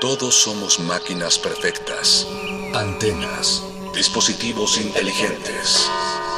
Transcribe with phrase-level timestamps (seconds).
[0.00, 2.26] Todos somos máquinas perfectas,
[2.72, 3.62] antenas,
[3.94, 5.86] dispositivos inteligentes.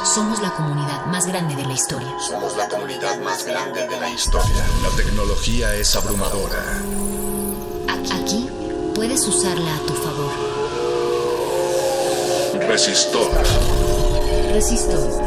[0.03, 2.13] Somos la comunidad más grande de la historia.
[2.19, 4.65] Somos la comunidad más grande de la historia.
[4.81, 6.61] La tecnología es abrumadora.
[7.87, 8.49] Aquí
[8.93, 10.33] puedes usarla a tu favor.
[12.67, 13.31] Resistor.
[14.51, 15.22] Resistor.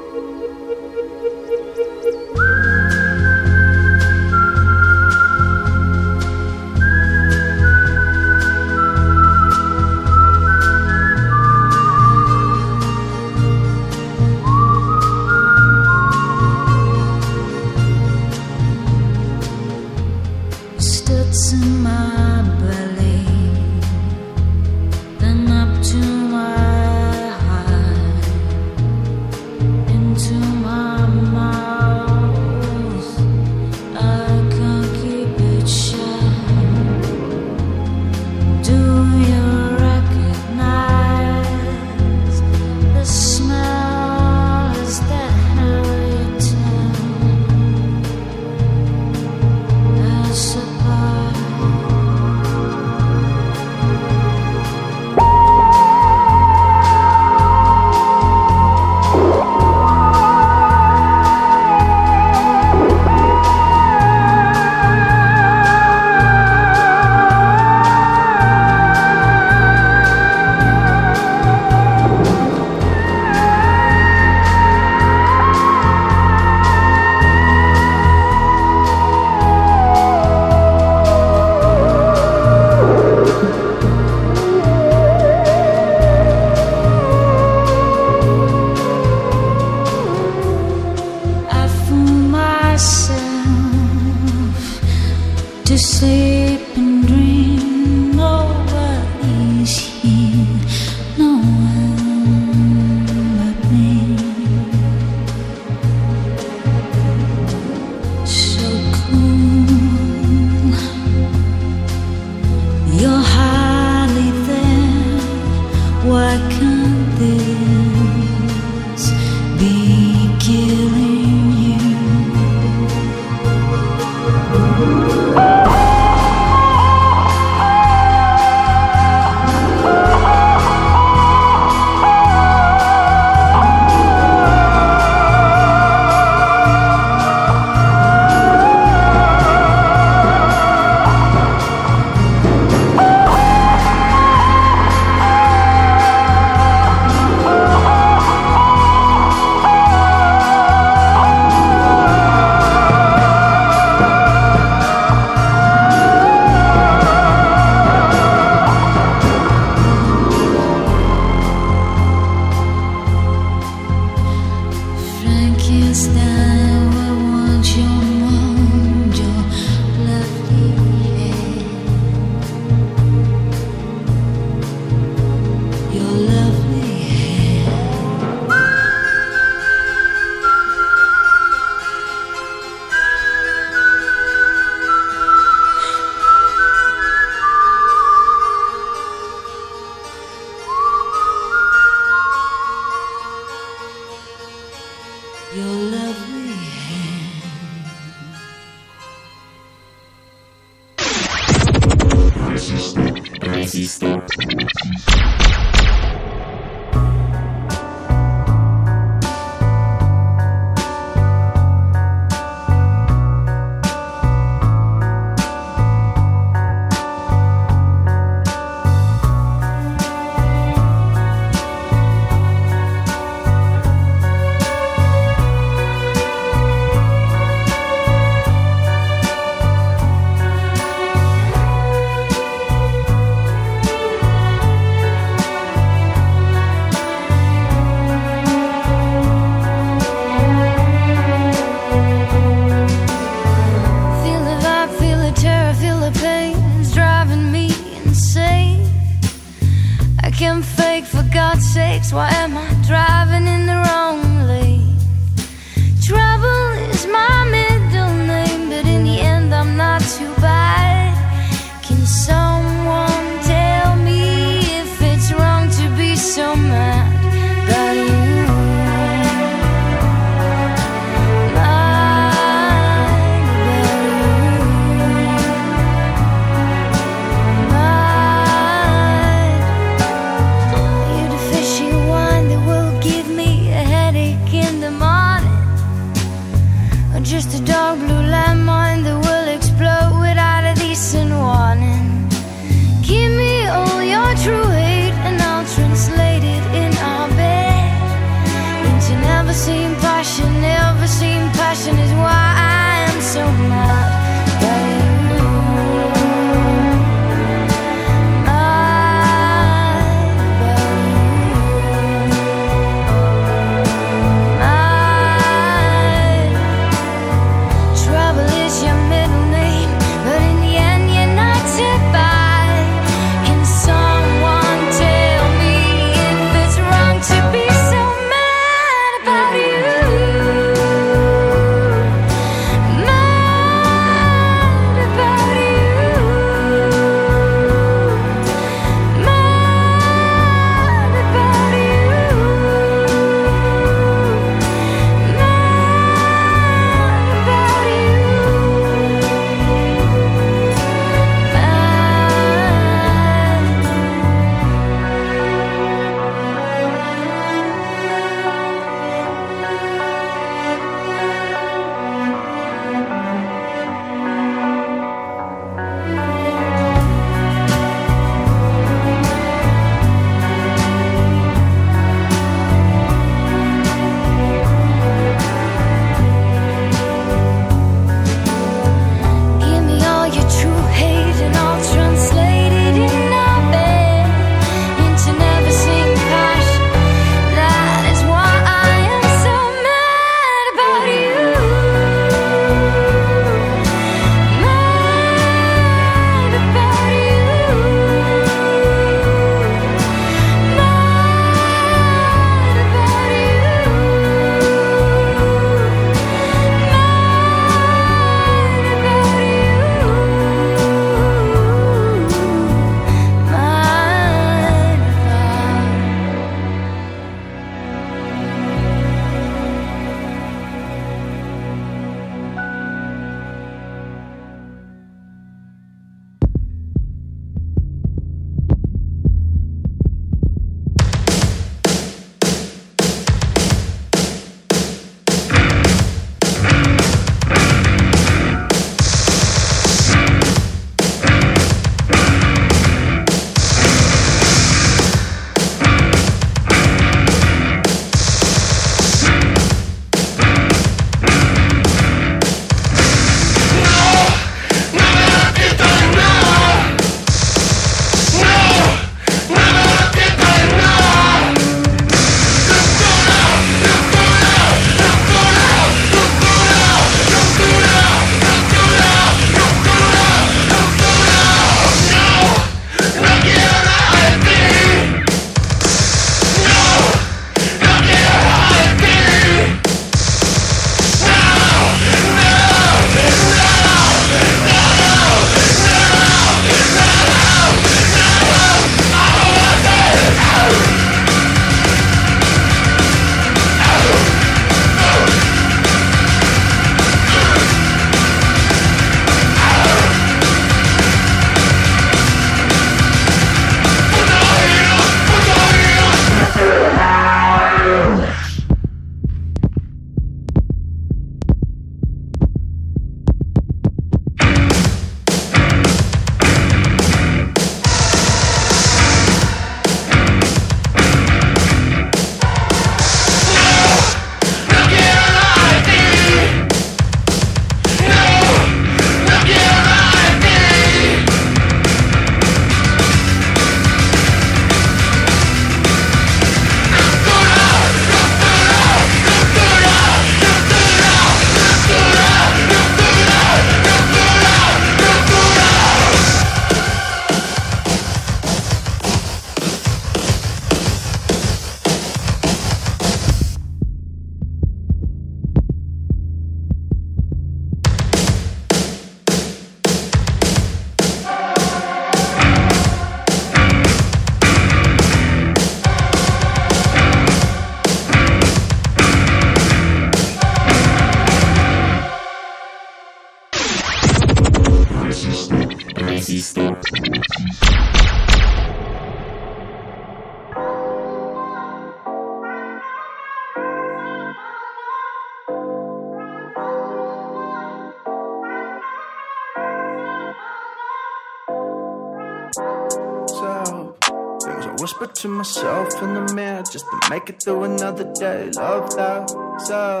[597.12, 598.48] Make it through another day.
[598.56, 599.28] Love that.
[599.66, 600.00] So,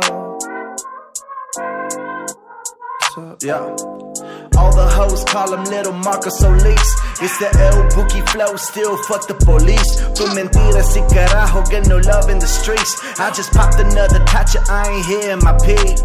[3.14, 4.31] so yeah.
[4.62, 6.88] All the hoes call him Little Marcus Solis.
[7.20, 9.90] It's the El Bookie flow, still fuck the police.
[10.14, 12.94] Tu mentiras y carajo, get no love in the streets.
[13.18, 15.98] I just popped another tacha, I ain't here in my peak.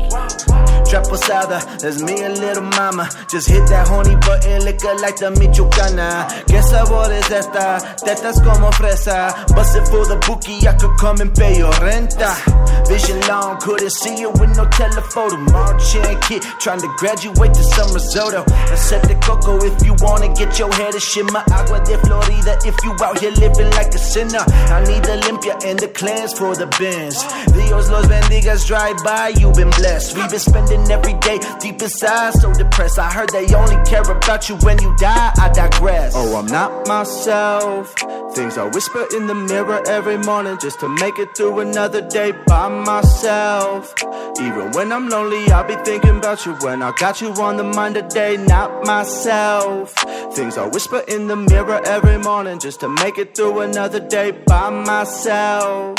[0.89, 3.09] Trap posada, that's me and little mama.
[3.29, 6.25] Just hit that horny button, liquor like the Michoacana.
[6.47, 7.77] ¿Qué sabor es esta?
[8.01, 9.35] Tetas como fresa.
[9.67, 12.31] It for the bookie, I could come and pay your renta.
[12.87, 15.35] Vision long, couldn't see you with no telephoto.
[15.51, 18.46] Marching kid, trying to graduate to some risotto.
[18.87, 21.43] Said the coco if you wanna get your head a shimmer.
[21.51, 24.39] Agua de Florida if you out here living like a sinner.
[24.47, 27.19] I need the limpia and the clans for the bins.
[27.51, 30.15] Dios los bendigas drive by, you been blessed.
[30.15, 32.97] We've been spending every day deep inside, so depressed.
[32.97, 35.33] I heard they only care about you when you die.
[35.35, 36.13] I digress.
[36.15, 37.93] Oh, I'm not myself.
[38.35, 42.31] Things I whisper in the mirror every morning just to make it through another day
[42.47, 43.93] by myself.
[44.39, 47.63] Even when I'm lonely, I'll be thinking about you when I got you on the
[47.63, 49.93] mind today, not myself.
[50.33, 54.31] Things I whisper in the mirror every morning just to make it through another day
[54.31, 55.95] by myself.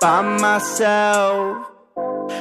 [0.00, 1.69] By myself.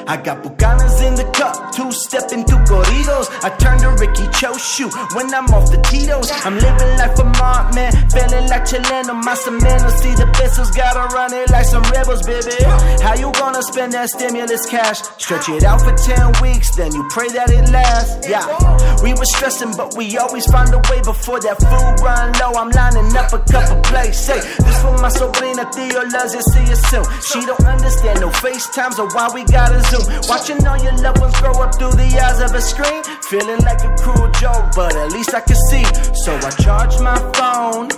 [0.08, 3.28] I got Bucanas in the cup, two stepping through corridos.
[3.44, 6.30] I turn to Ricky Cho shoot when I'm off the Tito's.
[6.46, 9.14] I'm living like Vermont, man, feeling like Chileno.
[9.24, 12.56] My cemento, see the pesos, gotta run it like some rebels, baby.
[13.02, 15.02] How you gonna spend that stimulus cash?
[15.18, 18.28] Stretch it out for 10 weeks, then you pray that it lasts.
[18.28, 18.46] Yeah,
[19.04, 22.54] we were stressing, but we always find a way before that food run low.
[22.60, 24.18] I'm lining up a couple plays.
[24.20, 27.06] Say, this for my sobrina, Theo loves it, see you soon.
[27.22, 30.04] She don't understand no FaceTimes or why we gotta zoom.
[30.28, 33.04] Watching all your loved ones grow up through the eyes of a screen.
[33.30, 35.86] Feeling like a cruel joke, but at least I can see.
[36.24, 37.90] So I charge my phone.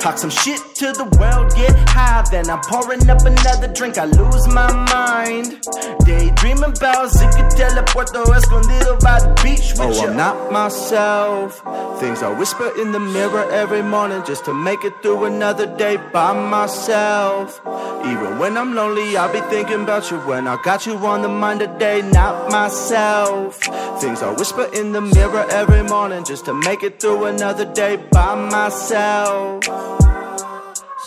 [0.00, 2.24] Talk some shit to the world, get high.
[2.30, 5.62] Then I'm pouring up another drink, I lose my mind.
[6.04, 11.62] Daydreaming about Zicatela, Puerto Escondido by the beach with oh, I'm not myself.
[12.00, 15.96] Things I whisper in the mirror every morning just to make it through another day
[16.12, 17.60] by myself.
[18.04, 21.60] Even when I'm lonely, I'll be thinking about you when I got you the mind
[21.60, 23.56] today, not myself.
[24.00, 27.96] Things I whisper in the mirror every morning just to make it through another day
[28.10, 29.64] by myself.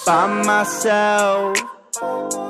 [0.05, 2.44] By myself.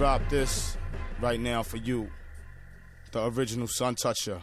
[0.00, 0.78] drop this
[1.20, 2.08] right now for you.
[3.12, 4.40] The original Sun Toucher.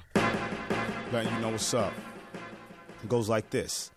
[1.12, 1.94] Letting you know what's up.
[3.02, 3.90] It goes like this.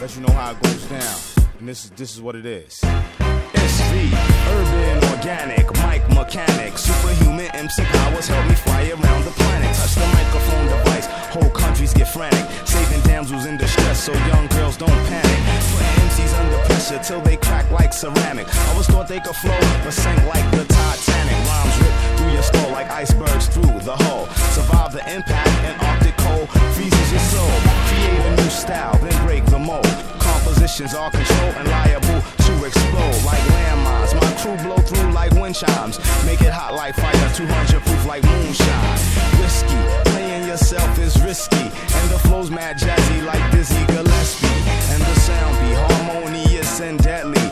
[0.00, 1.18] Let you know how it goes down.
[1.58, 2.78] And this is this is what it is.
[2.78, 4.14] SV,
[4.46, 9.74] urban, organic, mic mechanic, superhuman MC powers help me fly around the planet.
[9.74, 12.46] Touch the microphone device, whole countries get frantic.
[12.64, 15.40] Saving damsels in distress so young girls don't panic.
[15.72, 18.46] Putting MCs under pressure till they crack like ceramic.
[18.68, 21.38] Always thought they could flow, but sank like the Titanic.
[21.48, 21.97] Rhymes rip through
[22.38, 24.26] your skull like icebergs through the hull.
[24.54, 27.50] Survive the impact and Arctic cold freezes your soul.
[27.90, 29.92] Create a new style, then break the mold.
[30.20, 34.14] Compositions are controlled and liable to explode like landmines.
[34.22, 35.98] My crew blow through like wind chimes.
[36.24, 38.98] Make it hot like fire, 200 proof like moonshine.
[39.42, 39.82] Whiskey,
[40.12, 41.66] playing yourself is risky.
[41.98, 44.62] And the flow's mad jazzy like Dizzy Gillespie.
[44.94, 47.48] And the sound be harmonious and deadly.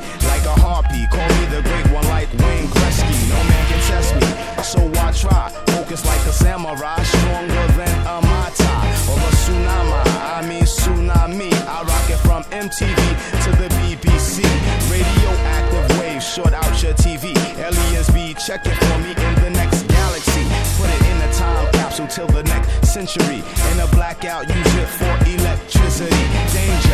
[0.46, 3.18] A harpy, call me the great one like Wayne Gretzky.
[3.28, 4.30] No man can test me,
[4.62, 5.50] so I try.
[5.74, 8.72] Focus like a samurai, stronger than a Mata
[9.10, 10.06] or a tsunami.
[10.22, 11.50] I mean tsunami.
[11.66, 12.94] I rock it from MTV
[13.42, 14.46] to the BBC.
[14.86, 17.34] Radioactive waves short out your TV.
[17.58, 20.46] Aliens be checking for me in the next galaxy.
[20.78, 23.42] Put it in a time capsule till the next century.
[23.72, 26.22] In a blackout, use it for electricity.
[26.54, 26.85] Danger,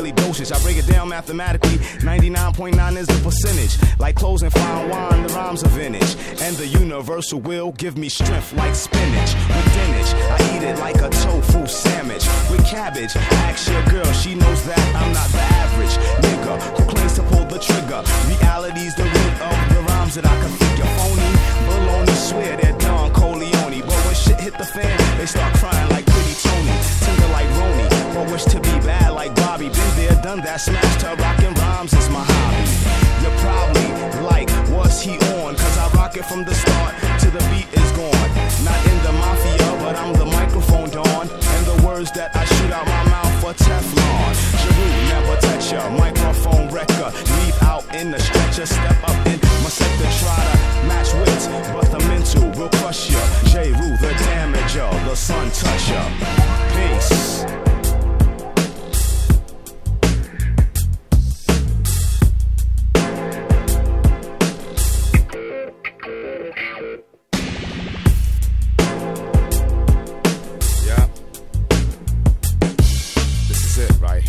[0.00, 0.50] daily dosage.
[0.52, 1.76] I break it down mathematically.
[2.00, 3.76] 99.9 is the percentage.
[3.98, 6.16] Like clothes and fine wine, the rhymes are vintage.
[6.40, 9.34] And the universal will give me strength like spinach.
[9.34, 12.24] With dinach, I eat it like a tofu sandwich.
[12.50, 15.94] With cabbage, ask your girl, she knows that I'm not the average
[16.24, 18.02] nigga who claims to pull the trigger.
[18.28, 20.88] Reality's the root of the rhymes that I can figure.
[20.96, 21.30] Phony,
[21.68, 23.80] baloney, swear they're Don Corleone.
[23.80, 26.09] But when shit hit the fan, they start crying like
[28.20, 29.70] But wish to be bad like Bobby.
[29.70, 32.68] Been there, done that, smashed her, rockin' rhymes is my hobby.
[33.24, 33.88] You're probably
[34.20, 35.56] like, what's he on?
[35.56, 36.92] Cause I rock it from the start
[37.24, 38.28] to the beat is gone.
[38.60, 41.32] Not in the mafia, but I'm the microphone dawn.
[41.32, 44.32] And the words that I shoot out my mouth for Teflon.
[44.60, 45.88] Jeru, never touch ya.
[45.88, 47.08] Microphone wrecker.
[47.40, 48.66] Leave out in the stretcher.
[48.66, 50.08] Step up in my sector.
[50.20, 50.56] Try to
[50.92, 53.22] match wits, but the mental will crush ya.
[53.48, 53.72] J.
[53.72, 54.92] Rue, the damager.
[55.08, 56.04] The sun toucher.
[56.76, 57.69] Peace.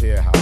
[0.02, 0.41] hear how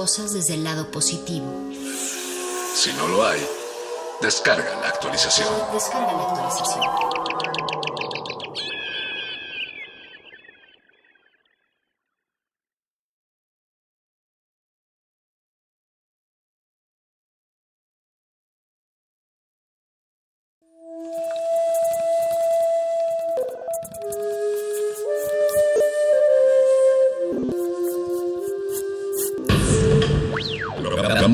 [0.00, 1.44] cosas desde el lado positivo.
[2.74, 3.46] Si no lo hay,
[4.22, 5.46] descarga la actualización.
[5.74, 7.09] Descarga la actualización.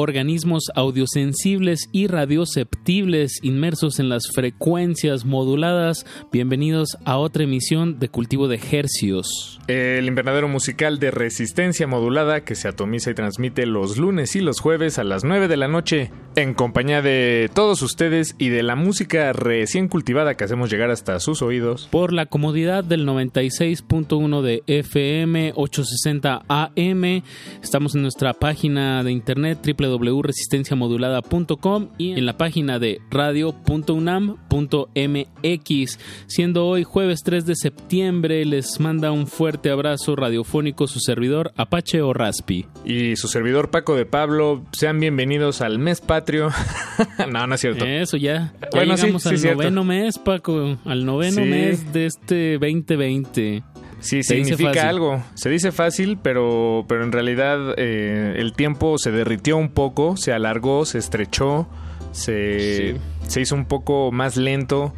[0.00, 6.06] Organismos audiosensibles y radioceptibles inmersos en las frecuencias moduladas.
[6.30, 9.60] Bienvenidos a otra emisión de Cultivo de Hercios.
[9.66, 14.60] El invernadero musical de resistencia modulada que se atomiza y transmite los lunes y los
[14.60, 18.76] jueves a las 9 de la noche en compañía de todos ustedes y de la
[18.76, 21.88] música recién cultivada que hacemos llegar hasta sus oídos.
[21.90, 27.22] Por la comodidad del 96.1 de FM 860 AM.
[27.62, 29.58] Estamos en nuestra página de internet
[29.96, 35.98] www.resistenciamodulada.com y en la página de radio.unam.mx.
[36.26, 42.02] Siendo hoy jueves 3 de septiembre, les manda un fuerte abrazo radiofónico su servidor Apache
[42.02, 42.66] o Raspi.
[42.84, 46.50] Y su servidor Paco de Pablo, sean bienvenidos al mes patrio.
[47.30, 47.84] no, no es cierto.
[47.84, 48.52] Eso ya.
[48.60, 50.78] ya Bueno, llegamos sí, al noveno mes, Paco.
[50.84, 51.48] Al noveno Sí.
[51.48, 53.62] mes de este 2020.
[54.00, 55.22] Sí, Se significa algo.
[55.34, 60.32] Se dice fácil, pero, pero en realidad eh, el tiempo se derritió un poco, se
[60.32, 61.66] alargó, se estrechó,
[62.12, 62.96] se,
[63.26, 64.92] se hizo un poco más lento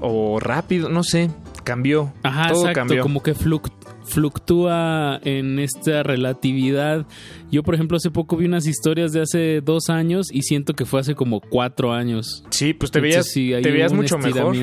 [0.00, 1.30] o rápido, no sé,
[1.64, 2.12] cambió.
[2.22, 3.02] Ajá, todo exacto, cambió.
[3.02, 3.72] como que fluc-
[4.04, 7.06] fluctúa en esta relatividad.
[7.50, 10.84] Yo, por ejemplo, hace poco vi unas historias de hace dos años y siento que
[10.84, 12.44] fue hace como cuatro años.
[12.50, 14.54] Sí, pues te Entonces, veías, sí, te veías mucho mejor.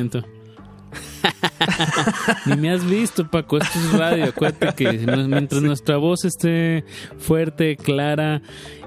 [2.46, 3.58] Ni me has visto, Paco.
[3.58, 4.26] Esto es radio.
[4.26, 6.84] Acuérdate que mientras nuestra voz esté
[7.18, 8.42] fuerte, clara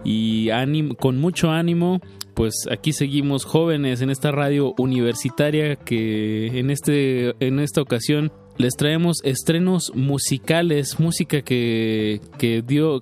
[0.05, 2.01] y ánimo, con mucho ánimo,
[2.35, 8.75] pues aquí seguimos jóvenes en esta radio universitaria que en este en esta ocasión les
[8.75, 13.01] traemos estrenos musicales, música que, que dio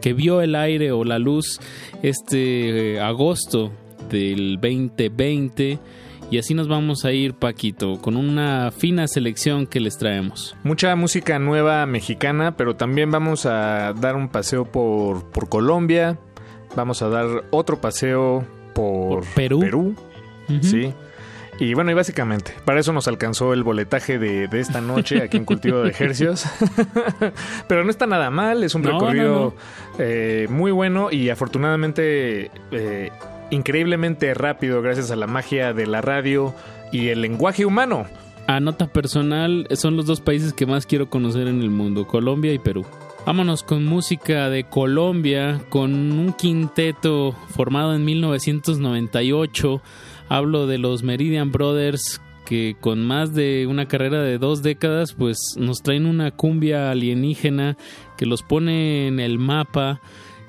[0.00, 1.60] que vio el aire o la luz
[2.02, 3.72] este agosto
[4.10, 5.78] del 2020
[6.30, 10.56] y así nos vamos a ir Paquito con una fina selección que les traemos.
[10.64, 16.18] Mucha música nueva mexicana, pero también vamos a dar un paseo por, por Colombia.
[16.76, 18.44] Vamos a dar otro paseo
[18.74, 19.94] por, Por Perú.
[20.48, 20.62] Ujú.
[20.62, 20.92] Sí.
[21.60, 25.36] Y bueno, y básicamente, para eso nos alcanzó el boletaje de, de esta noche aquí
[25.36, 26.46] en Cultivo de Ejercios.
[27.68, 29.54] Pero no está nada mal, es un No, recorrido no,
[30.00, 33.10] eh, muy bueno y afortunadamente eh,
[33.50, 36.54] increíblemente rápido gracias a la magia de la radio
[36.92, 38.06] y el lenguaje humano.
[38.46, 42.52] A nota personal, son los dos países que más quiero conocer en el mundo, Colombia
[42.52, 42.84] y Perú.
[43.24, 49.80] Vámonos con música de Colombia, con un quinteto formado en 1998.
[50.28, 55.38] Hablo de los Meridian Brothers, que con más de una carrera de dos décadas, pues
[55.56, 57.78] nos traen una cumbia alienígena
[58.18, 60.02] que los pone en el mapa,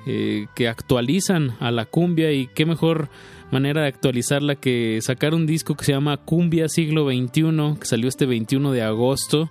[0.06, 3.08] eh, que actualizan a la cumbia y qué mejor
[3.50, 8.08] manera de actualizarla que sacar un disco que se llama Cumbia Siglo XXI, que salió
[8.08, 9.50] este 21 de agosto.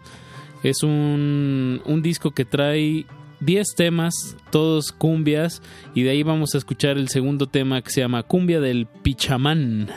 [0.64, 3.06] Es un, un disco que trae
[3.41, 5.62] 10 temas, todos cumbias,
[5.93, 9.89] y de ahí vamos a escuchar el segundo tema que se llama Cumbia del Pichamán.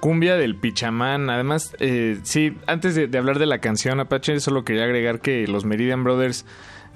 [0.00, 1.30] Cumbia del Pichamán.
[1.30, 5.46] Además, eh, sí, antes de, de hablar de la canción Apache, solo quería agregar que
[5.46, 6.44] los Meridian Brothers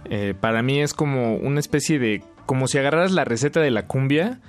[0.04, 2.22] eh, para mí es como una especie de...
[2.46, 4.40] como si agarraras la receta de la cumbia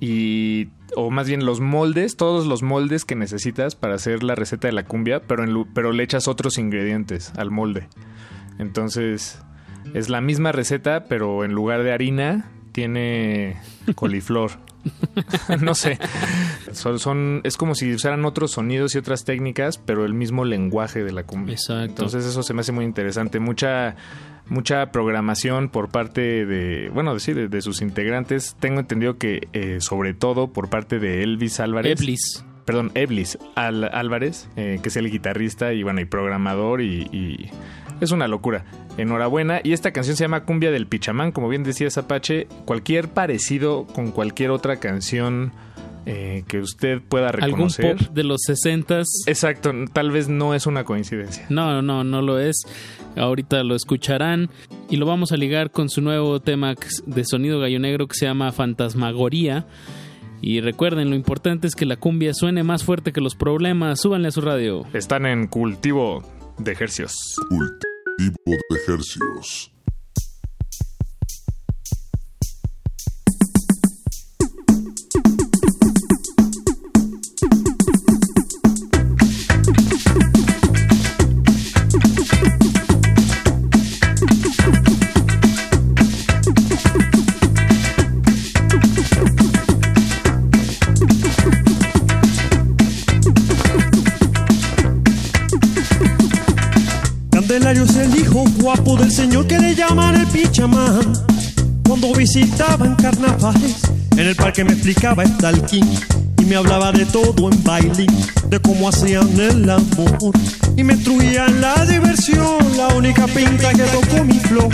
[0.00, 0.68] y...
[0.96, 4.72] o más bien los moldes, todos los moldes que necesitas para hacer la receta de
[4.72, 7.88] la cumbia, pero, en pero le echas otros ingredientes al molde.
[8.58, 9.40] Entonces,
[9.94, 13.56] es la misma receta, pero en lugar de harina tiene
[13.94, 14.52] coliflor.
[15.60, 15.98] no sé.
[16.72, 21.02] Son, son- es como si usaran otros sonidos y otras técnicas, pero el mismo lenguaje
[21.04, 21.54] de la cumbia.
[21.54, 21.84] Exacto.
[22.02, 23.40] Entonces eso se me hace muy interesante.
[23.40, 23.96] Mucha
[24.48, 28.56] mucha programación por parte de, bueno, sí, de, de sus integrantes.
[28.60, 32.00] Tengo entendido que eh, sobre todo por parte de Elvis Álvarez.
[32.00, 32.44] Eblis.
[32.64, 37.50] Perdón, Eblis Al- Álvarez, eh, que es el guitarrista y bueno, y programador y, y
[38.00, 38.64] es una locura.
[38.96, 39.60] Enhorabuena.
[39.62, 42.46] Y esta canción se llama Cumbia del Pichamán, como bien decía Apache.
[42.64, 45.52] Cualquier parecido con cualquier otra canción
[46.06, 47.96] eh, que usted pueda Algún reconocer.
[47.96, 49.04] pop de los 60s.
[49.26, 51.46] Exacto, tal vez no es una coincidencia.
[51.48, 52.56] No, no, no lo es.
[53.16, 54.50] Ahorita lo escucharán
[54.90, 56.74] y lo vamos a ligar con su nuevo tema
[57.06, 59.66] de sonido gallo negro que se llama Fantasmagoría.
[60.40, 64.00] Y recuerden, lo importante es que la cumbia suene más fuerte que los problemas.
[64.00, 64.84] Súbanle a su radio.
[64.92, 66.22] Están en cultivo
[66.58, 67.14] de ejercicios.
[67.48, 68.34] Cultivo
[68.68, 69.72] de ejercicios.
[99.14, 101.12] Señor que le llaman el Pichamán.
[101.86, 103.76] Cuando visitaban carnavales,
[104.12, 105.88] en el parque me explicaba Stalking
[106.38, 108.06] y me hablaba de todo en baile,
[108.48, 110.32] de cómo hacían el amor
[110.76, 112.58] y me instruía en la diversión.
[112.76, 114.70] La única pinta que tocó mi flor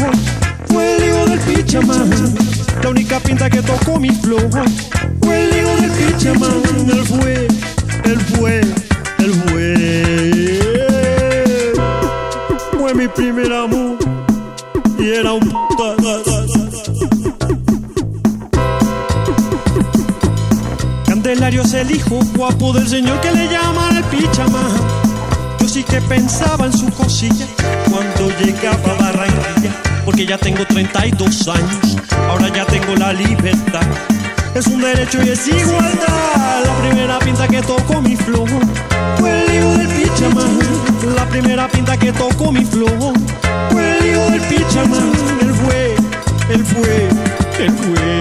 [0.69, 2.11] fue el hijo del pichamán.
[2.83, 4.49] La única pinta que tocó mi flor
[5.21, 6.63] fue el hijo del pichamán.
[6.89, 7.47] Él fue,
[8.05, 8.61] él fue,
[9.19, 10.61] él fue.
[12.79, 14.20] Fue mi primer amor
[15.01, 15.53] y era un
[21.07, 24.71] Candelario es el hijo guapo del señor que le llaman el pichamán.
[25.59, 27.47] Yo sí que pensaba en su cosilla
[27.91, 29.71] cuando llegaba a Barranquilla,
[30.05, 31.97] porque ya tengo 32 años,
[32.29, 33.87] ahora ya tengo la libertad.
[34.55, 36.65] Es un derecho y es igualdad.
[36.65, 38.49] La primera pinta que tocó mi flor
[39.19, 40.90] fue el hijo del pichamán.
[41.03, 43.15] La primera pinta que tocó mi flor
[43.71, 45.13] fue el hijo del pichamán.
[45.41, 45.95] Él fue,
[46.51, 47.09] él fue,
[47.59, 48.19] él fue.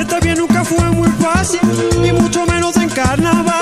[0.00, 1.60] Esta bien nunca fue muy fácil,
[2.00, 3.61] ni mucho menos en carnaval.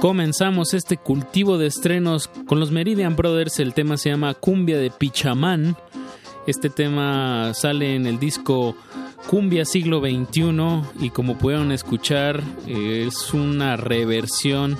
[0.00, 3.58] Comenzamos este cultivo de estrenos con los Meridian Brothers.
[3.58, 5.76] El tema se llama Cumbia de Pichamán.
[6.46, 8.76] Este tema sale en el disco
[9.28, 14.76] Cumbia Siglo XXI y como pudieron escuchar es una reversión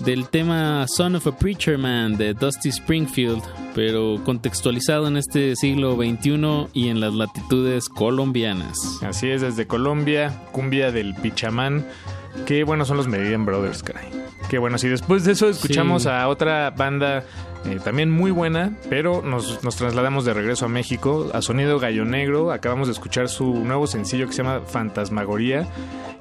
[0.00, 3.42] del tema Son of a Preacher Man de Dusty Springfield,
[3.74, 8.76] pero contextualizado en este siglo XXI y en las latitudes colombianas.
[9.02, 11.86] Así es, desde Colombia, Cumbia del Pichamán.
[12.44, 14.25] Qué buenos son los Meridian Brothers, caray.
[14.48, 16.08] Qué bueno, si después de eso escuchamos Sí.
[16.08, 17.24] a otra banda
[17.64, 22.04] eh, también muy buena, pero nos, nos trasladamos de regreso a México, a Sonido Gallo
[22.04, 22.52] Negro.
[22.52, 25.66] Acabamos de escuchar su nuevo sencillo que se llama Fantasmagoría.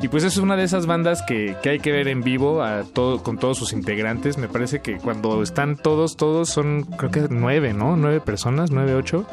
[0.02, 2.84] Y pues es una de esas bandas que, que hay que ver en vivo a
[2.84, 4.38] todo, con todos sus integrantes.
[4.40, 7.96] Me parece que cuando están todos, todos son creo que nueve, ¿no?
[7.96, 9.28] Nueve personas, nueve, ocho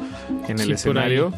[0.47, 1.33] en el Sí, por escenario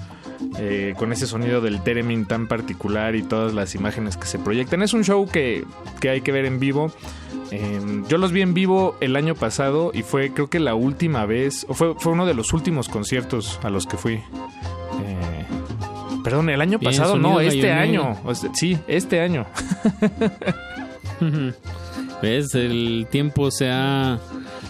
[0.57, 4.81] eh, con ese sonido del Teremin tan particular y todas las imágenes que se proyectan.
[4.81, 5.63] Es un show que,
[5.99, 6.91] que hay que ver en vivo.
[7.51, 11.25] Eh, yo los vi en vivo el año pasado y fue creo que la última
[11.25, 14.13] vez, o fue, fue uno de los últimos conciertos a los que fui.
[14.13, 15.45] Eh,
[16.23, 18.17] perdón, el año Bien, pasado, no, este año.
[18.23, 19.45] O sea, sí, este año.
[22.21, 22.55] ¿Ves?
[22.55, 24.19] El tiempo se ha,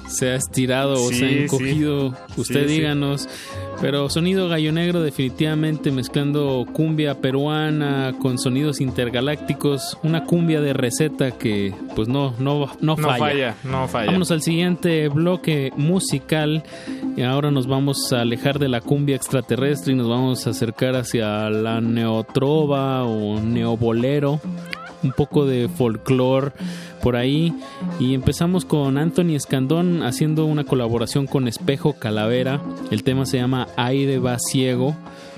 [0.07, 1.37] se ha estirado o se ha sí.
[1.43, 2.13] encogido.
[2.37, 3.29] Usted Sí, díganos.
[3.81, 9.97] Pero sonido gallo negro definitivamente mezclando cumbia peruana con sonidos intergalácticos.
[10.01, 13.17] Una cumbia de receta que pues no, no, no No falla.
[13.19, 14.05] falla, no falla.
[14.07, 16.63] Vámonos al siguiente bloque musical.
[17.17, 20.95] Y ahora nos vamos a alejar de la cumbia extraterrestre y nos vamos a acercar
[20.95, 24.39] hacia la neotrova o neobolero.
[25.05, 26.51] Un poco de folclore
[27.01, 27.53] por ahí.
[27.99, 32.59] Y empezamos con Anthony Escandón haciendo una colaboración con Espejo Calavera.
[32.91, 34.95] El tema se llama Aire va ciego.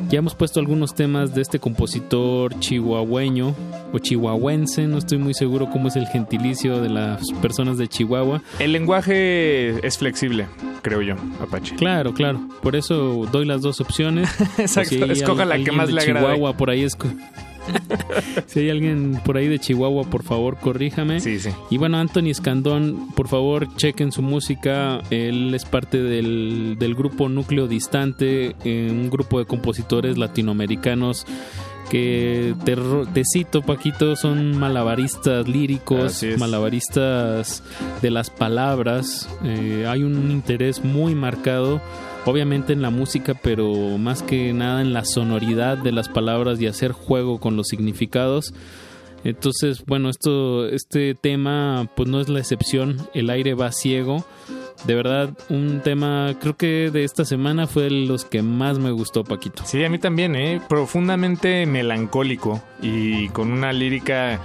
[0.09, 3.53] Ya hemos puesto algunos temas de este compositor chihuahueño
[3.91, 8.41] o chihuahuense, no estoy muy seguro cómo es el gentilicio de las personas de Chihuahua.
[8.59, 10.45] El lenguaje es flexible,
[10.81, 11.75] creo yo, Apache.
[11.75, 12.39] Claro, claro.
[12.61, 14.29] Por eso doy las dos opciones.
[14.59, 16.25] Exacto, Si escoja la que más de le agrade.
[16.25, 17.11] Chihuahua por ahí esco-
[18.47, 21.19] si hay alguien por ahí de Chihuahua, por favor, corríjame.
[21.19, 21.49] Sí, sí.
[21.69, 25.01] Y bueno, Anthony Escandón, por favor, chequen su música.
[25.09, 31.25] Él es parte del, del grupo Núcleo Distante, eh, un grupo de compositores latinoamericanos
[31.89, 32.75] que te,
[33.13, 37.63] te cito, Paquito, son malabaristas líricos, malabaristas
[38.01, 39.29] de las palabras.
[39.43, 41.81] Eh, hay un interés muy marcado,
[42.27, 46.67] obviamente en la música, pero más que nada en la sonoridad de las palabras y
[46.67, 48.53] hacer juego con los significados.
[49.23, 53.09] Entonces, bueno, esto, este tema, pues no es la excepción.
[53.13, 54.25] El aire va ciego.
[54.85, 59.23] De verdad, un tema, creo que de esta semana fue los que más me gustó,
[59.23, 59.63] Paquito.
[59.65, 60.61] Sí, a mí también, ¿eh?
[60.69, 64.39] Profundamente melancólico y con una lírica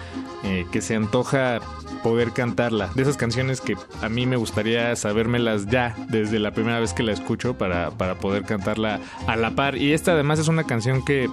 [0.44, 1.60] eh, que se antoja
[2.02, 2.90] poder cantarla.
[2.94, 7.02] De esas canciones que a mí me gustaría sabérmelas ya desde la primera vez que
[7.02, 9.76] la escucho para, para poder cantarla a la par.
[9.76, 11.28] Y esta además es una canción que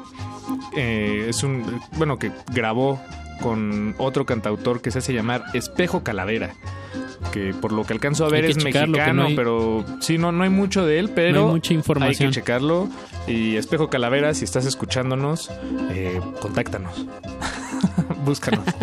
[0.76, 3.00] eh, es un, bueno, que grabó
[3.42, 6.54] con otro cantautor que se hace llamar Espejo Calavera.
[7.34, 10.32] Que por lo que alcanzo a ver es checarlo, mexicano, no hay- pero sí, no,
[10.32, 12.28] no hay mucho de él, pero No hay mucha información.
[12.28, 12.88] hay que checarlo.
[13.28, 15.52] Y Espejo Calavera, si estás escuchándonos,
[15.92, 17.06] eh, contáctanos.
[18.26, 18.66] Búscanos.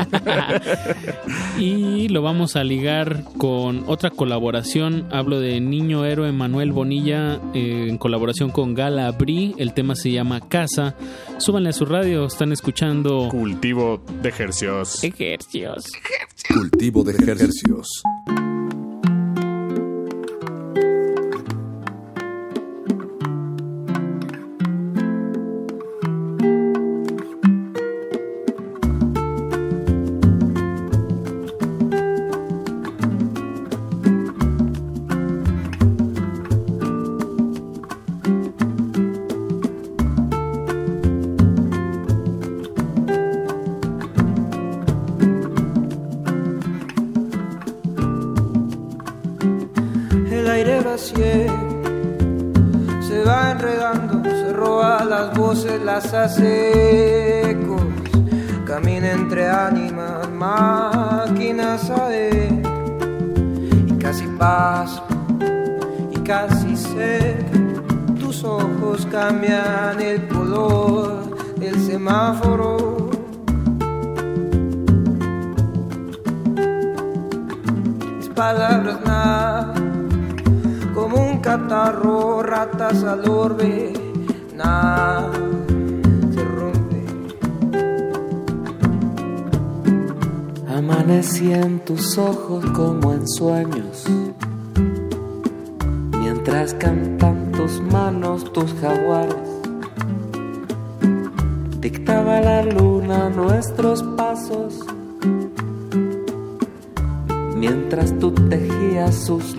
[1.59, 5.09] Y lo vamos a ligar con otra colaboración.
[5.11, 9.55] Hablo de Niño Héroe Manuel Bonilla eh, en colaboración con Gala Bri.
[9.57, 10.95] El tema se llama Casa.
[11.39, 15.03] Súbanle a su radio, están escuchando Cultivo de ejercicios.
[15.03, 15.87] Ejercicios.
[16.53, 18.03] Cultivo de ejercicios.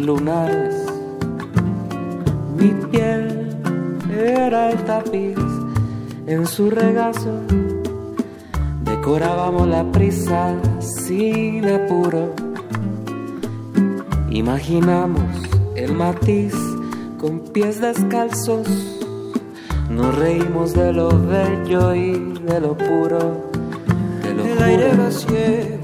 [0.08, 0.74] Lunares.
[2.58, 3.50] Mi piel
[4.10, 5.38] era el tapiz
[6.26, 7.34] en su regazo.
[8.86, 12.34] Decorábamos la prisa sin apuro.
[14.30, 15.30] Imaginamos
[15.76, 16.56] el matiz
[17.20, 18.68] con pies descalzos.
[19.90, 22.12] Nos reímos de lo bello y
[22.50, 23.20] de lo puro.
[24.24, 24.64] Lo El juro.
[24.66, 25.78] aire va ciego,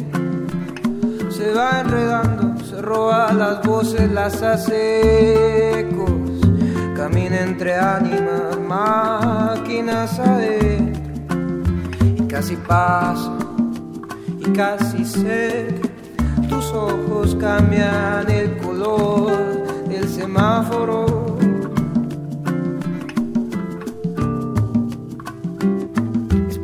[1.30, 2.43] se va enredando,
[2.84, 5.88] se roba las voces, las hace.
[6.96, 11.02] Camina entre ánimas, máquinas adentro.
[12.18, 13.38] Y casi paso,
[14.40, 15.68] y casi sé
[16.50, 19.32] tus ojos cambian el color
[19.88, 21.38] del semáforo.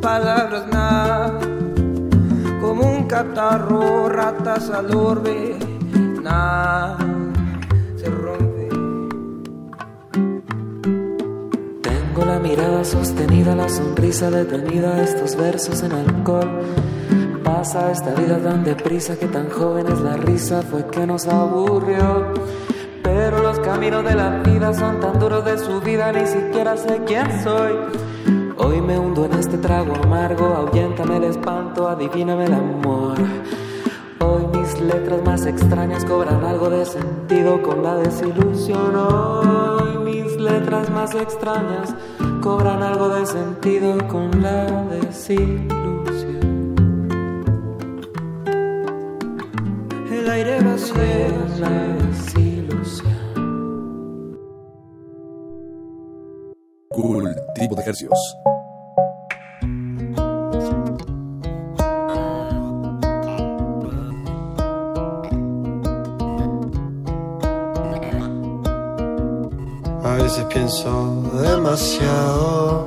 [0.00, 1.38] Palabras nada
[2.60, 5.56] como un catarro, ratas al orbe,
[6.30, 6.96] nada
[7.96, 8.68] se rompe.
[11.82, 16.50] Tengo la mirada sostenida, la sonrisa detenida, estos versos en alcohol.
[17.44, 22.32] Pasa esta vida tan deprisa que tan joven es la risa, fue que nos aburrió.
[23.02, 27.00] Pero los caminos de la vida son tan duros de su vida, ni siquiera sé
[27.06, 27.72] quién soy.
[28.56, 33.18] Hoy me hundo en este trago amargo, ahuyéntame el espanto, adivíname el amor.
[34.80, 38.96] Mis letras más extrañas cobran algo de sentido con la desilusión.
[38.96, 41.94] Hoy mis letras más extrañas
[42.40, 45.68] cobran algo de sentido con la desilusión.
[50.10, 50.96] El aire vacío,
[51.58, 51.68] la
[52.08, 53.12] desilusión.
[56.88, 58.18] Cultivo de ejercicios.
[70.70, 72.86] Pienso demasiado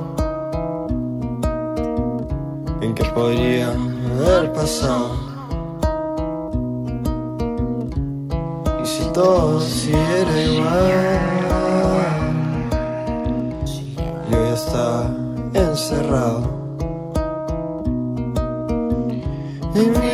[2.80, 5.10] en que podría haber pasado.
[8.82, 11.20] Y si todo siguiera igual,
[14.30, 15.10] yo ya estaba
[15.52, 16.40] encerrado.
[19.74, 20.13] En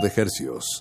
[0.00, 0.80] hercios.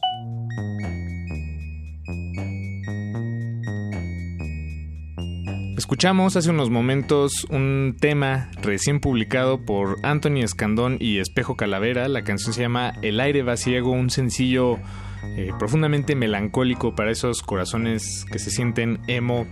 [5.77, 12.07] Escuchamos hace unos momentos un tema recién publicado por Anthony Escandón y Espejo Calavera.
[12.07, 14.77] La canción se llama El aire va ciego, un sencillo
[15.35, 19.45] eh, profundamente melancólico para esos corazones que se sienten emo,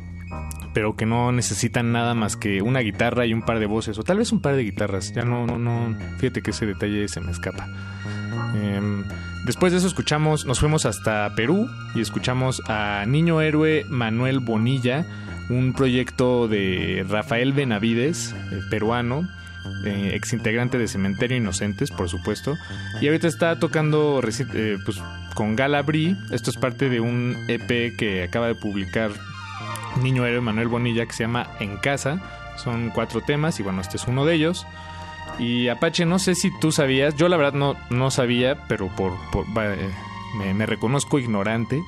[0.73, 4.03] pero que no necesitan nada más que una guitarra y un par de voces, o
[4.03, 5.11] tal vez un par de guitarras.
[5.13, 5.97] Ya no, no, no.
[6.19, 7.67] Fíjate que ese detalle se me escapa.
[8.55, 9.03] Em,
[9.49, 15.07] después de eso escuchamos, nos fuimos hasta Perú y escuchamos a Niño Héroe Manuel Bonilla,
[15.49, 19.27] un proyecto de Rafael Benavides, eh, peruano,
[19.85, 22.57] eh, exintegrante de Cementerio Inocentes, por supuesto,
[23.01, 25.01] y ahorita está tocando eh, pues,
[25.33, 26.15] con Galabri.
[26.29, 29.09] Esto es parte de un EP que acaba de publicar
[30.03, 32.21] Niño Héroe Manuel Bonilla que se llama En Casa.
[32.55, 34.67] Son cuatro temas y bueno, este es uno de ellos.
[35.39, 39.13] Y Apache, no sé si tú sabías, yo la verdad no, no sabía, pero por,
[39.31, 39.89] por- eh,
[40.37, 41.81] me, me reconozco ignorante.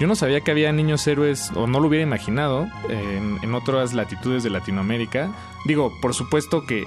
[0.00, 3.92] Yo no sabía que había niños héroes, o no lo hubiera imaginado, en, en otras
[3.92, 5.32] latitudes de Latinoamérica.
[5.66, 6.84] Digo, por supuesto que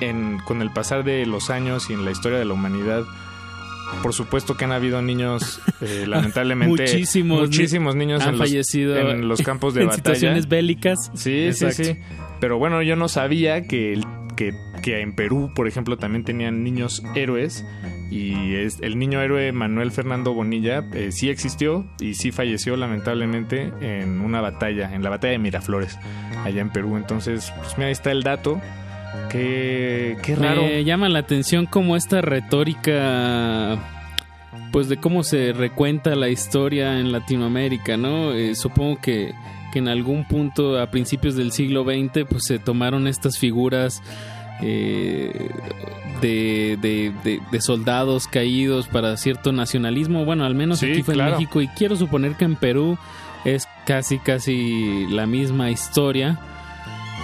[0.00, 3.04] en, con el pasar de los años y en la historia de la humanidad,
[4.02, 8.96] por supuesto que han habido niños, eh, lamentablemente, Muchísimos muchísimos niños han en los, fallecido
[8.98, 10.02] en los campos de en batalla.
[10.02, 11.10] situaciones bélicas.
[11.14, 11.76] Sí, Exacto.
[11.76, 11.98] sí, sí.
[12.40, 14.04] Pero bueno, yo no sabía que, el-
[14.36, 17.66] que, que en Perú, por ejemplo, también tenían niños héroes.
[18.10, 23.72] Y es, el niño héroe Manuel Fernando Bonilla eh, sí existió y sí falleció lamentablemente
[23.80, 25.98] en una batalla, en la batalla de Miraflores,
[26.44, 26.96] allá en Perú.
[26.96, 28.60] Entonces, pues mira, ahí está el dato.
[29.30, 30.62] Qué, qué raro.
[30.62, 33.78] Me llama la atención como esta retórica,
[34.70, 38.32] pues de cómo se recuenta la historia en Latinoamérica, ¿no?
[38.32, 39.32] Eh, supongo que,
[39.76, 44.02] que en algún punto a principios del siglo XX, pues se tomaron estas figuras
[44.62, 45.50] eh,
[46.22, 50.24] de, de- de- de soldados caídos para cierto nacionalismo.
[50.24, 51.32] Bueno, al menos Sí, aquí fue claro.
[51.32, 52.96] en México y quiero suponer que en Perú
[53.44, 56.38] es casi, casi la misma historia.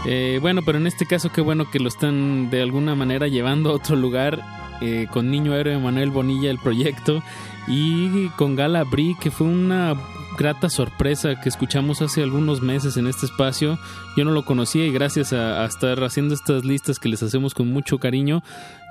[0.06, 3.70] Eh, bueno, pero en este caso qué bueno que lo están de alguna manera llevando
[3.70, 4.42] a otro lugar
[4.82, 7.22] eh, con Niño Héroe Manuel Bonilla el proyecto
[7.68, 9.94] y con Gala Bri que fue una
[10.38, 13.78] grata sorpresa que escuchamos hace algunos meses en este espacio.
[14.16, 17.68] Yo no lo conocía y gracias a, estar haciendo estas listas que les hacemos con
[17.68, 18.42] mucho cariño,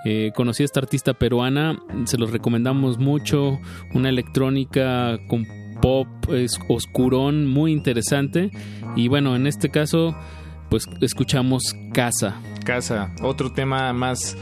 [0.05, 3.59] eh, conocí a esta artista peruana, se los recomendamos mucho,
[3.93, 5.45] una electrónica con
[5.81, 8.51] pop es oscurón muy interesante
[8.95, 10.15] y bueno, en este caso
[10.69, 12.39] pues escuchamos Casa.
[12.63, 14.37] Casa, otro tema más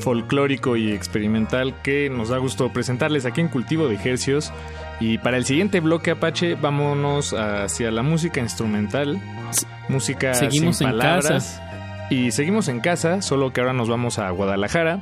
[0.00, 4.50] folclórico y experimental que nos da gusto presentarles aquí en Cultivo de Ejercios.
[5.00, 9.20] Y para el siguiente bloque Apache, vámonos hacia la música instrumental,
[9.88, 11.26] música Seguimos sin en palabras.
[11.26, 12.06] casa.
[12.10, 15.00] Y seguimos en casa, solo que ahora nos vamos a Guadalajara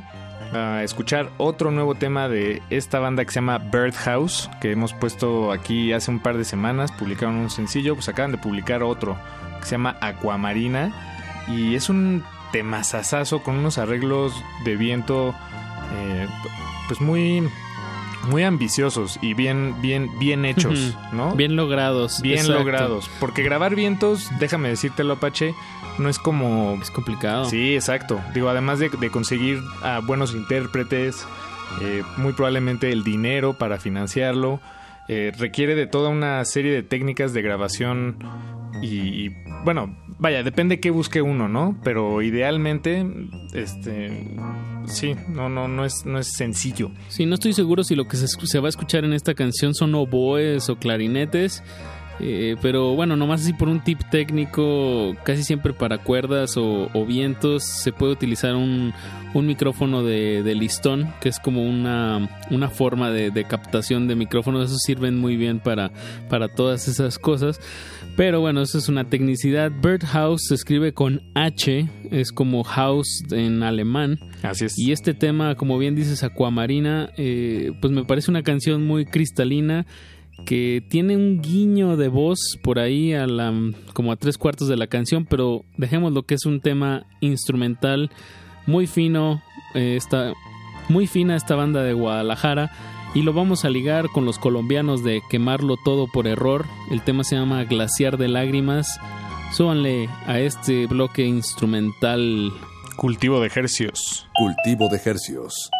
[0.52, 5.50] a escuchar otro nuevo tema de esta banda que se llama Birdhouse, que hemos puesto
[5.50, 9.16] aquí hace un par de semanas, publicaron un sencillo, pues acaban de publicar otro
[9.60, 10.92] que se llama Aquamarina
[11.48, 15.34] y es un temazazazo con unos arreglos de viento
[15.94, 16.26] eh,
[16.86, 17.48] pues muy
[18.28, 20.96] muy ambiciosos y bien bien bien hechos.
[21.12, 21.34] ¿no?
[21.34, 22.20] Bien logrados.
[22.22, 22.58] Bien exacto.
[22.58, 23.10] logrados.
[23.20, 25.54] Porque grabar vientos, déjame decírtelo, Apache,
[25.98, 26.78] no es como.
[26.80, 27.44] Es complicado.
[27.44, 28.20] Sí, exacto.
[28.34, 31.26] Digo, además de, de conseguir a buenos intérpretes,
[31.80, 34.60] eh, muy probablemente el dinero para financiarlo,
[35.08, 38.16] eh, requiere de toda una serie de técnicas de grabación
[38.80, 41.76] y, y, bueno, vaya, depende qué busque uno, ¿no?
[41.82, 43.06] Pero idealmente,
[43.52, 44.36] este,
[44.86, 46.90] sí, no, no, no es, no es sencillo.
[47.08, 49.74] Sí, no estoy seguro si lo que se, se va a escuchar en esta canción
[49.74, 51.62] son oboes o clarinetes.
[52.22, 57.04] Eh, pero bueno, nomás así por un tip técnico, casi siempre para cuerdas o, o
[57.04, 58.92] vientos se puede utilizar un,
[59.34, 64.14] un micrófono de, de listón, que es como una, una forma de, de captación de
[64.14, 64.66] micrófonos.
[64.66, 65.90] Esos sirven muy bien para,
[66.28, 67.60] para todas esas cosas.
[68.16, 69.72] Pero bueno, eso es una tecnicidad.
[69.72, 74.18] Birdhouse se escribe con H, es como house en alemán.
[74.42, 74.78] Así es.
[74.78, 79.86] Y este tema, como bien dices, Aquamarina, eh, pues me parece una canción muy cristalina
[80.44, 83.52] que tiene un guiño de voz por ahí a la
[83.92, 88.10] como a tres cuartos de la canción, pero dejemos lo que es un tema instrumental
[88.66, 89.42] muy fino,
[89.74, 90.32] eh, está
[90.88, 92.70] muy fina esta banda de Guadalajara
[93.14, 96.64] y lo vamos a ligar con los colombianos de Quemarlo Todo por Error.
[96.90, 98.98] El tema se llama Glaciar de Lágrimas.
[99.52, 102.52] Súbanle a este bloque instrumental.
[102.96, 104.28] Cultivo de ejercios.
[104.34, 105.70] Cultivo de hercios.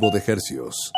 [0.00, 0.92] De ejercicios.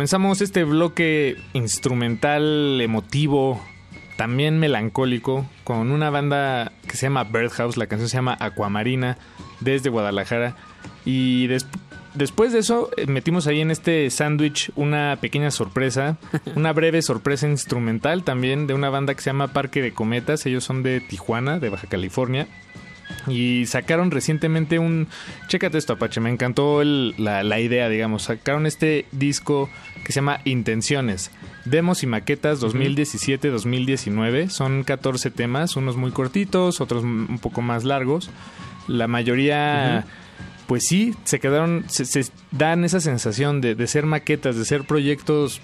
[0.00, 3.60] Comenzamos este bloque instrumental, emotivo,
[4.16, 9.18] también melancólico, con una banda que se llama Birdhouse, la canción se llama Aquamarina,
[9.60, 10.56] desde Guadalajara.
[11.04, 11.66] Y des-
[12.14, 16.16] después de eso eh, metimos ahí en este sándwich una pequeña sorpresa,
[16.56, 20.64] una breve sorpresa instrumental también de una banda que se llama Parque de Cometas, ellos
[20.64, 22.48] son de Tijuana, de Baja California.
[23.30, 25.08] Y sacaron recientemente un...
[25.48, 28.24] Chécate esto, Apache, me encantó el- la, la idea, digamos.
[28.24, 29.68] Sacaron este disco
[30.04, 31.30] que se llama Intenciones.
[31.64, 34.48] Demos y maquetas 2017-2019.
[34.48, 38.30] Son 14 temas, unos muy cortitos, otros un poco más largos.
[38.88, 40.04] La mayoría...
[40.66, 44.84] Pues sí, se quedaron, se, se dan esa sensación de, de ser maquetas, de ser
[44.84, 45.60] proyectos,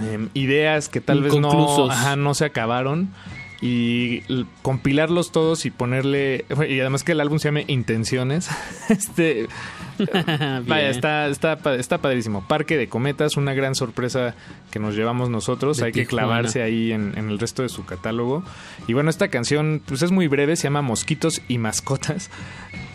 [0.00, 3.10] em, ideas que tal vez no, ajá, no se acabaron
[3.66, 4.20] y
[4.60, 8.50] compilarlos todos y ponerle y además que el álbum se llame Intenciones
[8.90, 9.48] este
[10.66, 12.46] vaya está está está padrísimo.
[12.46, 14.34] Parque de Cometas una gran sorpresa
[14.70, 17.86] que nos llevamos nosotros De hay que clavarse ahí en, en el resto de su
[17.86, 18.44] catálogo.
[18.86, 22.28] Y bueno esta canción pues es muy breve se llama Mosquitos y mascotas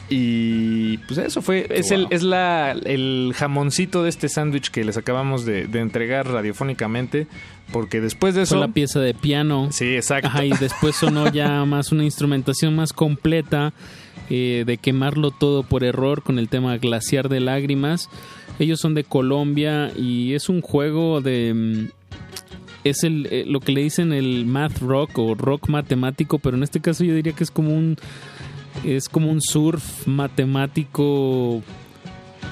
[0.10, 4.98] y pues eso fue, es, el, es la, el jamoncito de este sándwich que les
[4.98, 7.28] acabamos de, de entregar radiofónicamente,
[7.72, 8.56] porque después de eso...
[8.58, 9.70] Fue la pieza de piano.
[9.72, 10.28] Sí, exacto.
[10.30, 13.74] Ajá, y después sonó ya más una instrumentación más completa
[14.30, 18.10] eh, de quemarlo todo por error con el tema Glaciar de Lágrimas.
[18.58, 21.54] Ellos son de Colombia y es un juego de...
[21.54, 21.88] mm,
[22.84, 26.64] Es el, eh, lo que le dicen el math rock o rock matemático, pero en
[26.64, 27.98] este caso yo diría que es como un
[28.84, 31.62] es como un surf matemático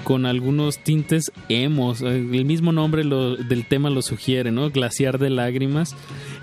[0.04, 2.02] con algunos tintes emos.
[2.02, 4.70] El mismo nombre del tema lo sugiere, ¿no?
[4.70, 5.96] Glaciar de lágrimas.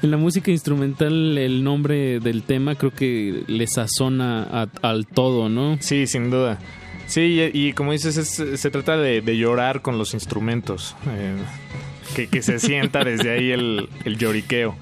[0.03, 5.79] En la música instrumental el nombre del tema creo que le sazona al todo, ¿no?
[5.81, 6.59] Sí, sin duda.
[7.07, 10.95] Sí, y, como dices, es- se trata de, llorar con los instrumentos.
[11.09, 13.89] eh, que, se sienta desde ahí el
[14.19, 14.77] lloriqueo.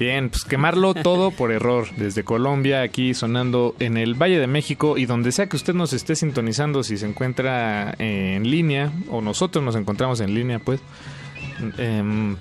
[0.00, 1.86] Bien, pues quemarlo todo por error.
[1.94, 5.92] Desde Colombia, aquí sonando en el Valle de México y donde sea que usted nos
[5.92, 10.80] esté sintonizando, si se encuentra eh, en línea, o nosotros nos encontramos en línea, pues.
[11.76, 12.36] em,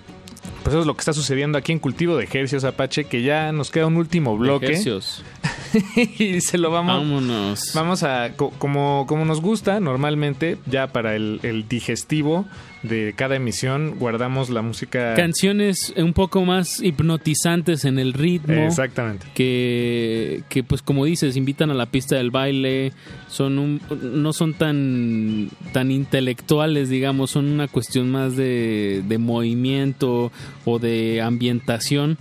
[0.64, 3.52] pues eso es lo que está sucediendo aquí en Cultivo de Ejercios Apache, que ya
[3.52, 4.68] nos queda un último bloque.
[4.68, 5.26] Ejercios.
[6.20, 6.98] y se lo vamos.
[6.98, 7.72] Vámonos.
[7.74, 8.32] Vamos a.
[8.36, 12.46] co- como, como nos gusta normalmente, ya para el, el digestivo
[12.84, 15.14] de cada emisión, guardamos la música.
[15.16, 18.54] Canciones un poco más hipnotizantes en el ritmo.
[18.54, 19.28] Exactamente.
[19.36, 22.94] Que, que pues como dices, invitan a la pista del baile,
[23.28, 23.82] son un,
[24.14, 30.32] no son tan, tan intelectuales, digamos, son una cuestión más de, de movimiento
[30.64, 32.18] o de ambientación,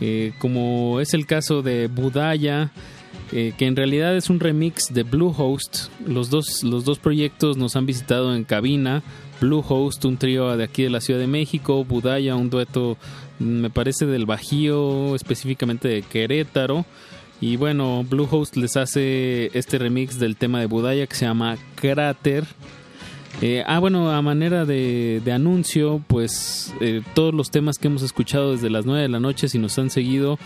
[0.00, 2.70] eh, como es el caso de Budaya,
[3.32, 5.88] eh, que en realidad es un remix de Bluehost.
[6.06, 9.02] Los dos, los dos proyectos nos han visitado en cabina.
[9.40, 11.84] Bluehost, un trío de aquí de la Ciudad de México.
[11.84, 12.96] Budaya, un dueto,
[13.38, 16.86] mm, me parece, del Bajío, específicamente de Querétaro.
[17.40, 22.44] Y bueno, Bluehost les hace este remix del tema de Budaya que se llama Cráter.
[23.42, 28.52] Eh, ah, bueno, a manera de, anuncio, pues eh, todos los temas que hemos escuchado
[28.52, 30.38] desde las 9 de la noche, si nos han seguido,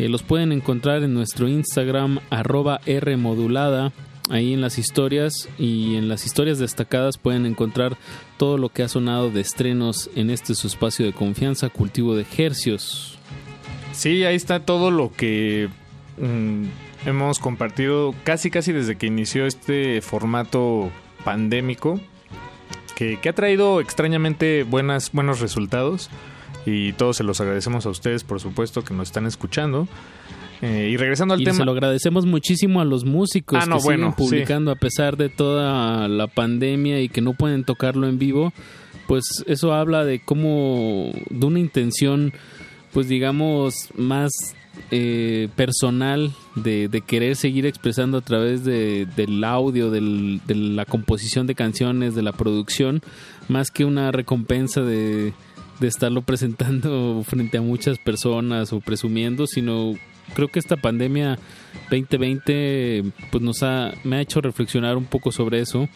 [0.00, 3.92] eh, los pueden encontrar en nuestro Instagram, arroba Rmodulada.
[4.30, 7.96] Ahí en las historias y en las historias destacadas pueden encontrar
[8.38, 12.24] todo lo que ha sonado de estrenos en este su espacio de confianza, cultivo de
[12.38, 13.18] hercios.
[13.92, 15.68] Sí, ahí está todo lo que
[16.18, 20.90] mm, hemos compartido casi casi desde que inició este formato
[21.24, 22.00] pandémico
[23.02, 26.10] que, que ha traído extrañamente buenas, buenos resultados.
[26.64, 29.88] Y todos se los agradecemos a ustedes por supuesto que nos están escuchando.
[30.60, 31.56] Eh, y regresando al y tema.
[31.56, 35.16] se lo agradecemos muchísimo a los músicos Ah, no, que bueno, siguen publicando a pesar
[35.16, 38.52] de toda la pandemia y que no pueden tocarlo en vivo.
[39.08, 42.32] Pues eso habla de cómo, de una intención,
[42.92, 44.30] pues digamos, más
[44.90, 51.54] eh, personal de, querer seguir expresando a través de, del audio, de la composición de
[51.54, 53.02] canciones, de la producción,
[53.48, 55.32] más que una recompensa de,
[55.80, 59.94] estarlo presentando frente a muchas personas o presumiendo, sino
[60.34, 61.38] creo que esta pandemia
[61.90, 63.02] 2020
[63.32, 65.88] pues nos ha me ha hecho reflexionar un poco sobre eso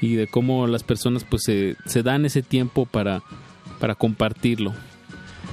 [0.00, 3.20] y de cómo las personas pues se, dan ese tiempo para
[3.98, 4.72] compartirlo.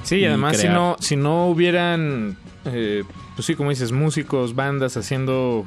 [0.02, 3.04] Sí, y además si no, si no hubieran, eh,
[3.36, 5.64] pues sí, como dices, músicos, bandas haciendo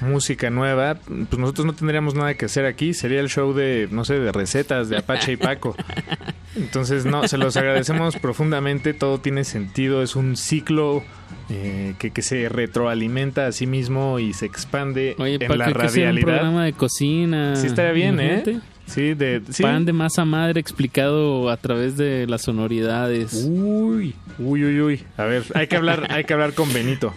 [0.00, 2.94] música nueva, pues nosotros no tendríamos nada que hacer aquí.
[2.94, 5.74] Sería el show de, no sé, de recetas de Apache y Paco.
[6.56, 8.94] Entonces, no, se los agradecemos profundamente.
[8.94, 10.02] Todo tiene sentido.
[10.02, 11.02] Es un ciclo
[11.50, 15.72] eh, que, que se retroalimenta a sí mismo y se expande Oye, en la que
[15.72, 16.26] sea un radialidad.
[16.26, 17.56] programa de cocina.
[17.56, 18.60] Sí, estaría bien, ¿eh?
[18.86, 19.62] Sí, de, sí.
[19.62, 23.44] Pan de masa madre explicado a través de las sonoridades.
[23.48, 25.04] Uy, uy, uy, uy.
[25.16, 27.12] A ver, hay que hablar, hay que hablar con Benito.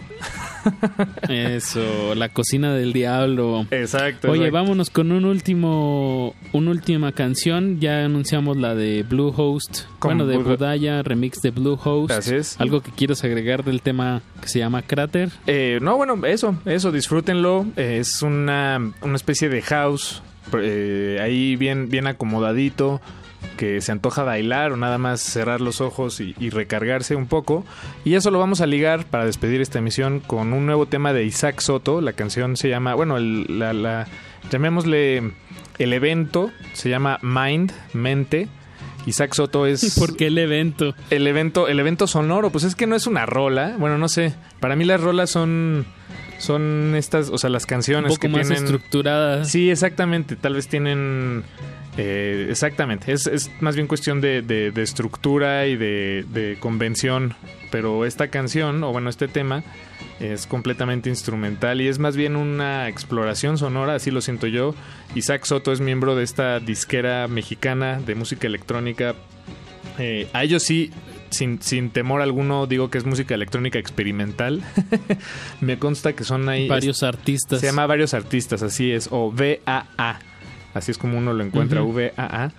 [1.28, 3.66] Eso, la cocina del diablo.
[3.70, 4.30] Exacto.
[4.30, 4.52] Oye, exacto.
[4.54, 7.80] vámonos con un último, una última canción.
[7.80, 9.84] Ya anunciamos la de Bluehost.
[9.98, 12.28] Con Bueno, de Buda- Budaya, remix de Bluehost.
[12.30, 12.60] Es.
[12.60, 15.30] Algo que quieres agregar del tema que se llama Cráter.
[15.46, 17.66] Eh, no, bueno, eso, eso, disfrútenlo.
[17.76, 20.22] Eh, es una, una especie de house,
[20.60, 23.00] eh, ahí bien, bien acomodadito,
[23.56, 27.64] que se antoja bailar o nada más cerrar los ojos y, y recargarse un poco.
[28.04, 31.24] Y eso lo vamos a ligar para despedir esta emisión con un nuevo tema de
[31.24, 32.00] Isaac Soto.
[32.00, 34.06] La canción se llama, bueno, el- la, la-
[34.50, 35.32] llamémosle
[35.78, 38.48] el evento, se llama Mind, Mente.
[39.06, 39.94] Isaac Soto es...
[39.98, 40.94] ¿Por qué el evento?
[41.10, 43.74] El evento, el evento sonoro, pues es que no es una rola.
[43.78, 44.34] Bueno, no sé.
[44.60, 45.86] Para mí las rolas son.
[46.38, 48.64] Son estas, o sea, las Un canciones poco que más tienen.
[48.64, 49.50] estructuradas.
[49.50, 50.36] Sí, exactamente.
[50.36, 51.44] Tal vez tienen.
[51.96, 53.12] Eh, exactamente.
[53.12, 57.34] Es, es más bien cuestión de, de- de estructura y de, de convención.
[57.70, 59.62] Pero esta canción, o bueno, este tema,
[60.18, 64.74] es completamente instrumental y es más bien una exploración sonora, así lo siento yo.
[65.14, 69.14] Isaac Soto es miembro de esta disquera mexicana de música electrónica.
[69.98, 70.90] Eh, a ellos sí,
[71.30, 74.62] sin, sin temor alguno, digo que es música electrónica experimental.
[75.60, 76.66] Me consta que son ahí.
[76.68, 77.60] Varios artistas.
[77.60, 80.18] Se llama Varios Artistas, así es, o VAA.
[80.74, 81.82] Así es como uno lo encuentra.
[81.82, 82.52] VAA.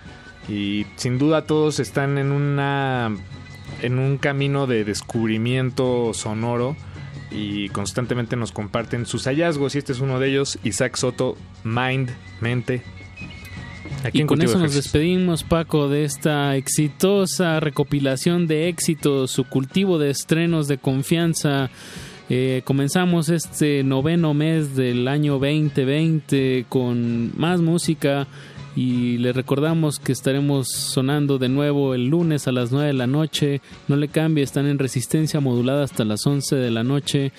[0.48, 3.10] Y sin duda todos están en una
[3.80, 6.76] en un camino de descubrimiento sonoro
[7.30, 12.10] y constantemente nos comparten sus hallazgos y este es uno de ellos, Isaac Soto, Mind,
[12.40, 12.82] Mente.
[14.04, 19.98] Aquí Y con eso nos despedimos, Paco, de esta exitosa recopilación de éxitos, su cultivo
[19.98, 21.70] de estrenos de confianza.
[22.34, 28.26] Eh, comenzamos este noveno mes del año 2020 con más música
[28.74, 33.06] y les recordamos que estaremos sonando de nuevo el lunes a las 9 de la
[33.06, 33.60] noche.
[33.86, 37.32] No le cambie, están en resistencia modulada hasta las 11 de la noche.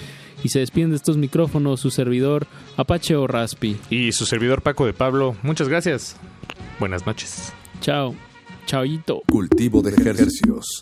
[0.43, 2.45] Y se despiden de estos micrófonos su servidor
[2.77, 3.75] Apache o Raspi.
[3.89, 6.17] Y su servidor Paco de Pablo, muchas gracias.
[6.79, 7.51] Buenas noches.
[7.81, 8.13] Chao.
[8.67, 9.23] Chaoito.
[9.25, 10.81] Cultivo de ejercicios.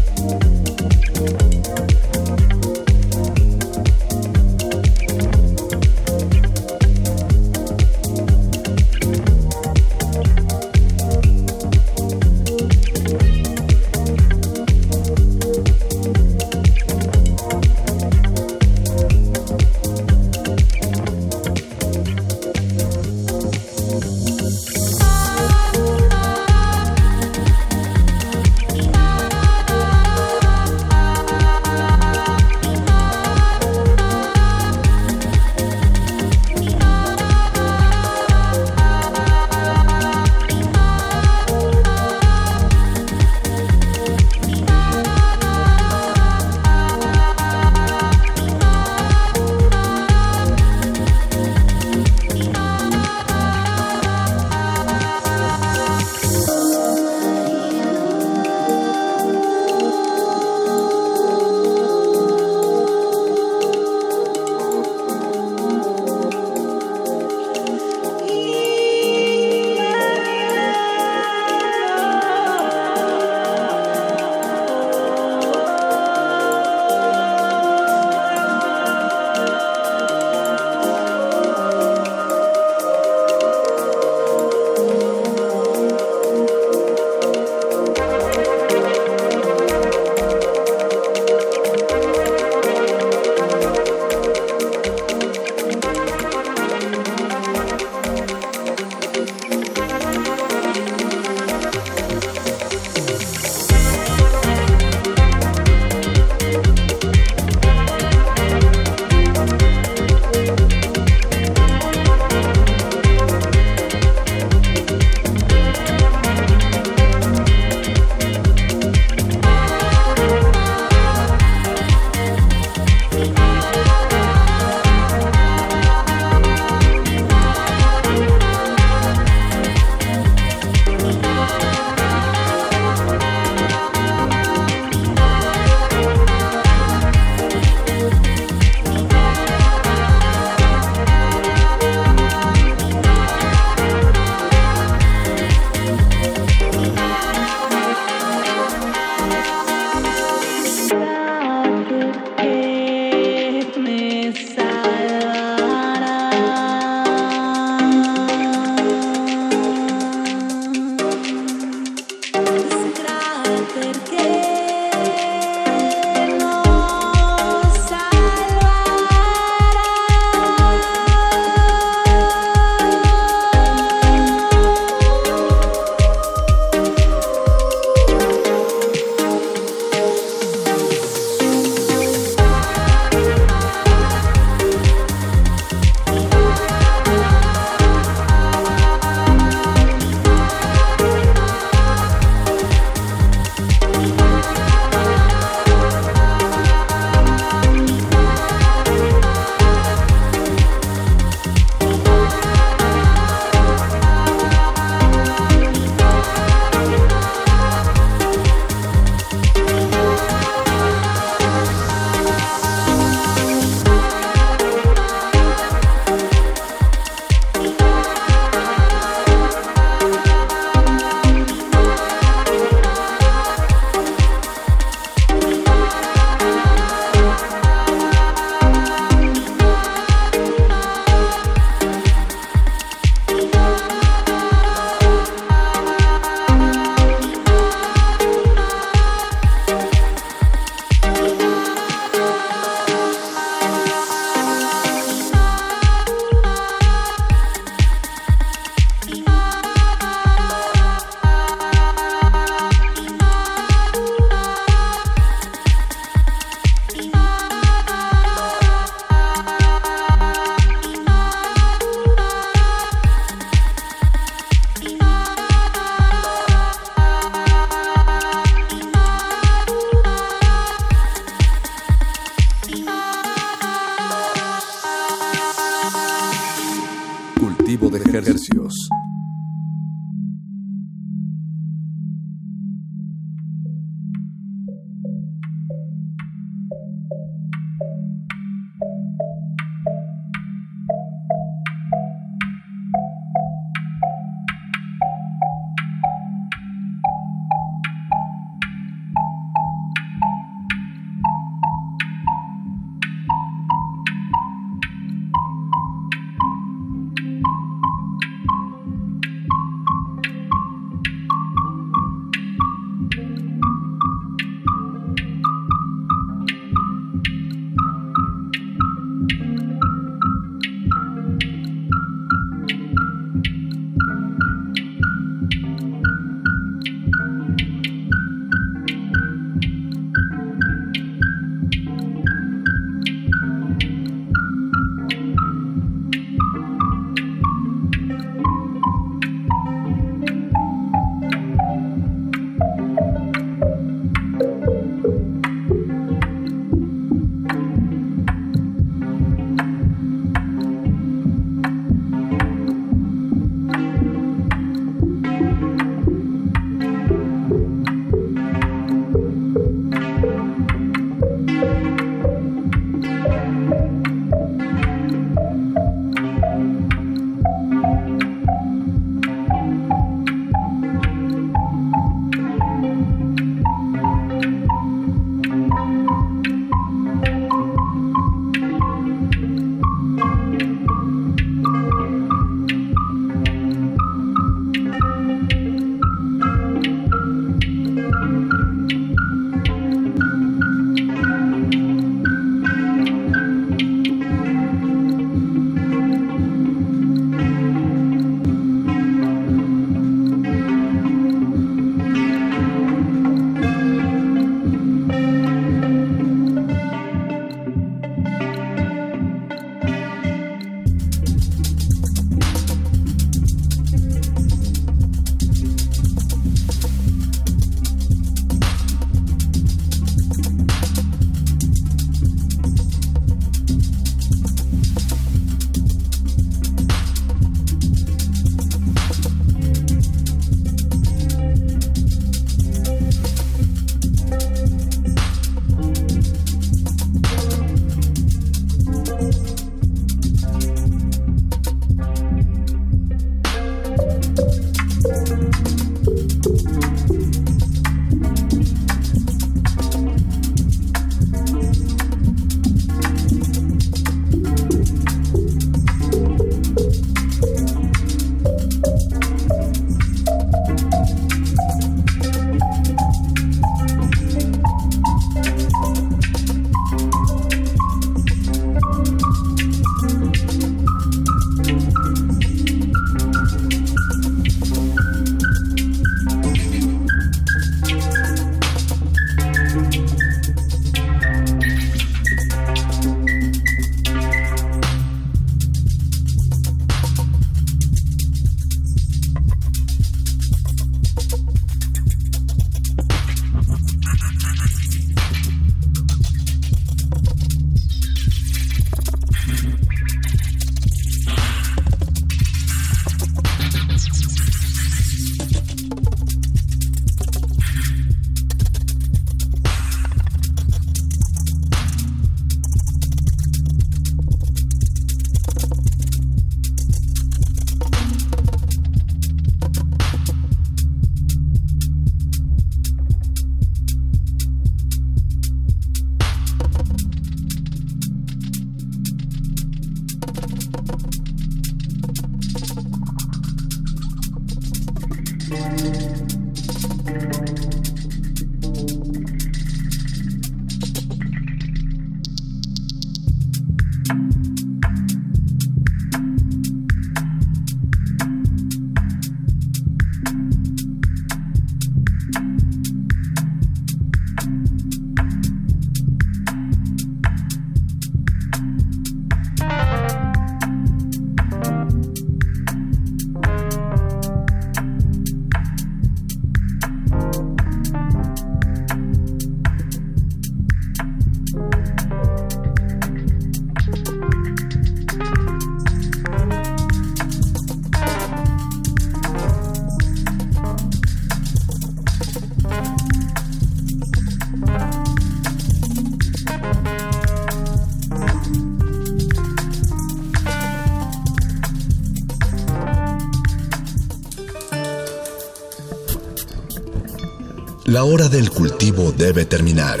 [597.94, 600.00] La hora del cultivo debe terminar.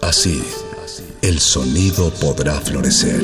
[0.00, 0.42] Así,
[1.20, 3.20] el sonido podrá florecer.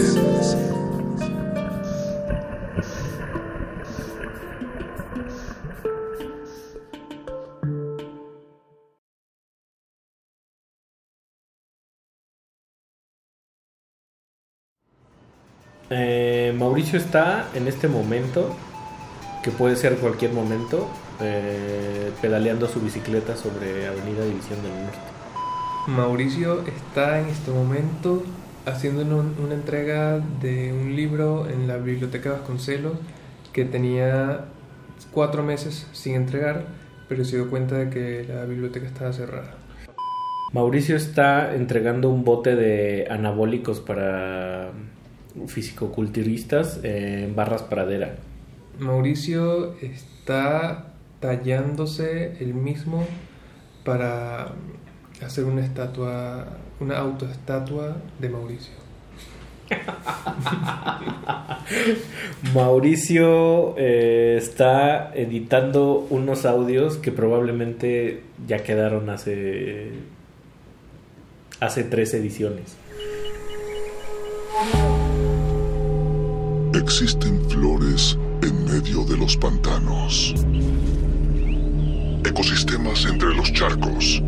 [15.88, 18.54] Eh, Mauricio está en este momento,
[19.42, 20.88] que puede ser cualquier momento,
[21.20, 24.98] eh, pedaleando su bicicleta sobre Avenida División del Norte.
[25.88, 28.22] Mauricio está en este momento
[28.66, 32.94] haciendo un- una entrega de un libro en la Biblioteca Vasconcelos
[33.52, 34.44] que tenía
[35.10, 36.66] cuatro meses sin entregar,
[37.08, 39.56] pero se dio cuenta de que la biblioteca estaba cerrada.
[40.52, 44.70] Mauricio está entregando un bote de anabólicos para
[45.48, 48.16] fisicoculturistas en Barras Pradera.
[48.82, 53.06] Mauricio está tallándose el mismo
[53.84, 54.52] para
[55.24, 58.72] hacer una estatua, una autoestatua de Mauricio.
[62.54, 69.92] Mauricio eh, está editando unos audios que probablemente ya quedaron hace
[71.60, 72.76] hace tres ediciones.
[76.74, 80.34] Existen flores en medio de los pantanos.
[82.24, 84.22] Ecosistemas entre los charcos.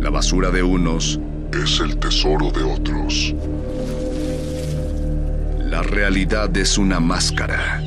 [0.00, 1.20] La basura de unos
[1.52, 3.34] es el tesoro de otros.
[5.70, 7.82] La realidad es una máscara.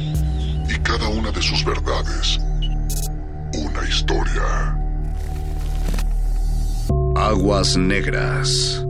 [0.69, 2.39] Y cada una de sus verdades,
[3.53, 4.77] una historia.
[7.15, 8.85] Aguas negras.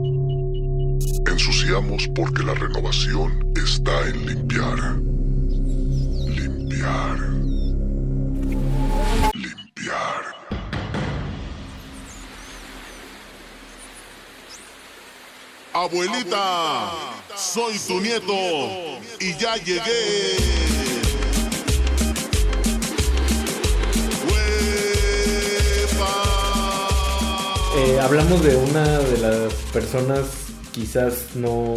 [1.26, 5.13] Ensuciamos porque la renovación está en limpiar.
[9.34, 10.22] Limpiar.
[15.72, 16.92] Abuelita,
[17.36, 18.34] soy tu nieto
[19.18, 20.36] y ya llegué.
[27.76, 30.43] Eh, hablamos de una de las personas
[30.74, 31.74] quizás no,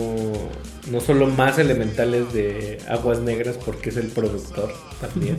[0.91, 5.37] no solo más elementales de Aguas Negras porque es el productor también.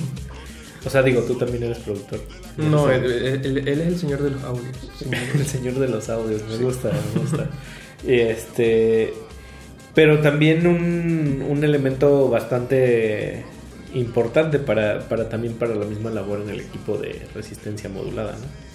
[0.87, 2.21] O sea, digo, tú también eres productor.
[2.57, 3.11] No, Eres
[3.45, 4.77] él, él- él es el señor de los audios.
[5.35, 7.51] el señor de los audios, me gusta, me gusta.
[8.07, 9.13] Este,
[9.95, 13.45] pero también un, un elemento bastante
[13.95, 18.68] importante para, para también para la misma labor en el equipo de resistencia modulada, ¿no?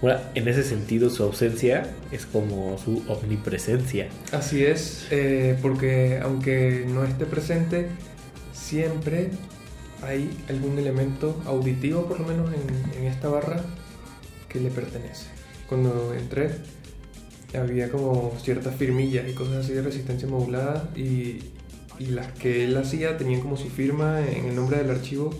[0.00, 4.08] Ahora, en ese sentido, su ausencia es como su omnipresencia.
[4.32, 7.88] Así es, eh, porque aunque no esté presente,
[8.52, 9.30] siempre
[10.02, 13.60] hay algún elemento auditivo, por lo menos en, en esta barra,
[14.48, 15.26] que le pertenece.
[15.68, 16.52] Cuando entré,
[17.58, 21.40] había como ciertas firmillas y cosas así de resistencia modulada, y,
[21.98, 25.30] y las que él hacía tenían como su firma en el nombre del archivo.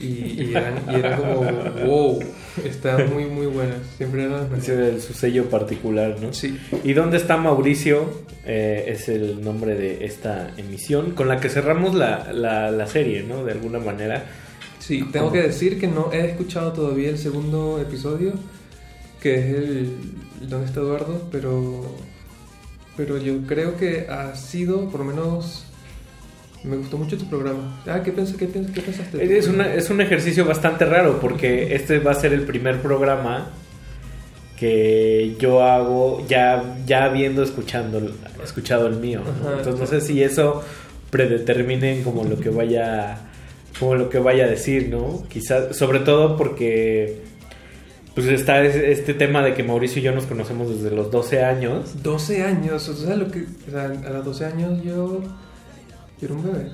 [0.00, 0.06] Y,
[0.42, 1.44] y eran, y eran como,
[1.86, 2.18] wow,
[2.64, 3.78] estaban muy, muy buenas.
[3.96, 6.32] Siempre eran las era su sello particular, ¿no?
[6.32, 6.58] Sí.
[6.82, 8.22] ¿Y dónde está Mauricio?
[8.44, 13.22] Eh, es el nombre de esta emisión con la que cerramos la, la, la serie,
[13.22, 13.44] ¿no?
[13.44, 14.24] De alguna manera.
[14.80, 18.32] Sí, tengo que decir que no he escuchado todavía el segundo episodio,
[19.20, 19.94] que es el,
[20.42, 21.28] el ¿Dónde está Eduardo?
[21.30, 21.94] Pero,
[22.96, 25.66] pero yo creo que ha sido, por lo menos,
[26.64, 27.80] me gustó mucho tu programa.
[27.86, 29.36] Ah, ¿qué, piensas, qué, piensas, qué pensaste?
[29.38, 33.50] Es, una- es un ejercicio bastante raro porque este va a ser el primer programa
[34.58, 38.00] que yo hago ya, ya habiendo escuchando,
[38.44, 39.20] escuchado el mío.
[39.24, 39.48] ¿no?
[39.48, 40.62] Ajá, Entonces no sé si eso
[41.10, 43.18] predetermine como lo que vaya
[43.78, 45.24] como lo que vaya a decir, ¿no?
[45.28, 47.22] Quizás, sobre todo porque
[48.14, 51.42] pues está es- este tema de que Mauricio y yo nos conocemos desde los 12
[51.42, 52.00] años.
[52.02, 55.22] 12 años, o sea, lo que, o sea, a los 12 años yo
[56.26, 56.68] era un bebé.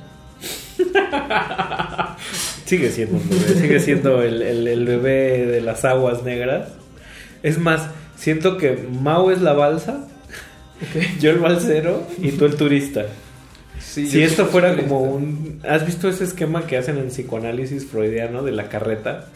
[2.67, 6.69] Sigue siendo un bebé, sigue siendo el, el- el bebé de las aguas negras.
[7.43, 10.07] Es más, siento que Mau es la balsa,
[11.21, 13.07] yo el balsero y tú el turista.
[13.81, 14.89] Sí, si esto fuera turista.
[14.89, 15.61] como un...
[15.67, 19.27] ¿Has visto ese esquema que hacen en psicoanálisis freudiano de la carreta?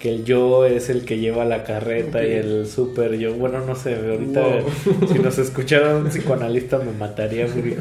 [0.00, 3.34] Que el yo es el que lleva la carreta y el super yo.
[3.34, 5.08] Bueno, no sé, ahorita Wow.
[5.12, 7.46] si nos escuchara un psicoanalista me mataría.
[7.46, 7.76] porque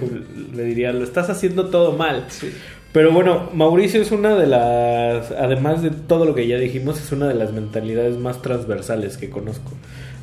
[0.54, 2.26] Le diría, lo estás haciendo todo mal.
[2.91, 7.12] Pero bueno, Mauricio es una de las, además de todo lo que ya dijimos, es
[7.12, 9.72] una de las mentalidades más transversales que conozco.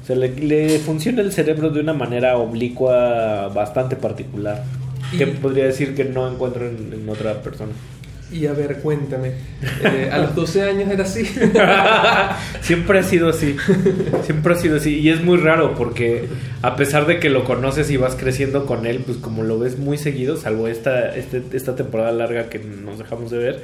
[0.02, 4.62] O sea, le, le funciona el cerebro de una manera oblicua bastante particular.
[5.16, 7.70] Que podría decir que no encuentro en, en otra persona.
[8.32, 9.32] Y a ver, cuéntame.
[9.85, 11.24] eh, a los 12 años era así.
[12.61, 13.57] Siempre ha sido así.
[14.24, 14.98] Siempre ha sido así.
[14.98, 16.28] Y es muy raro porque
[16.62, 19.78] a pesar de que lo conoces y vas creciendo con él, pues como lo ves
[19.78, 23.62] muy seguido, salvo esta, este- esta temporada larga que nos dejamos de ver,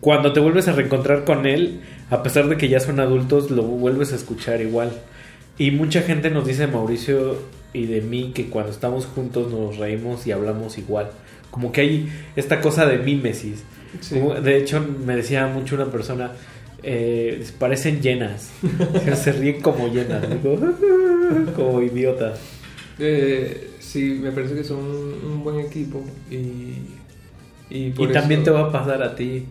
[0.00, 3.62] cuando te vuelves a reencontrar con él, a pesar de que ya son adultos, lo
[3.62, 4.90] vuelves a escuchar igual.
[5.58, 7.36] Y mucha gente nos dice Mauricio
[7.72, 11.10] y de mí que cuando estamos juntos nos reímos y hablamos igual.
[11.52, 13.62] Como que hay esta cosa de mímesis.
[14.00, 14.16] Sí.
[14.18, 16.32] Como- De hecho, me decía mucho una persona,
[16.82, 18.50] eh, parecen llenas.
[19.22, 20.28] Se ríen como llenas.
[20.28, 20.58] Digo,
[21.54, 22.34] como idiota.
[22.98, 26.02] Eh, sí, me parece que son un buen equipo.
[26.30, 26.74] Y,
[27.70, 29.44] y, por y también eso- te va a pasar a ti.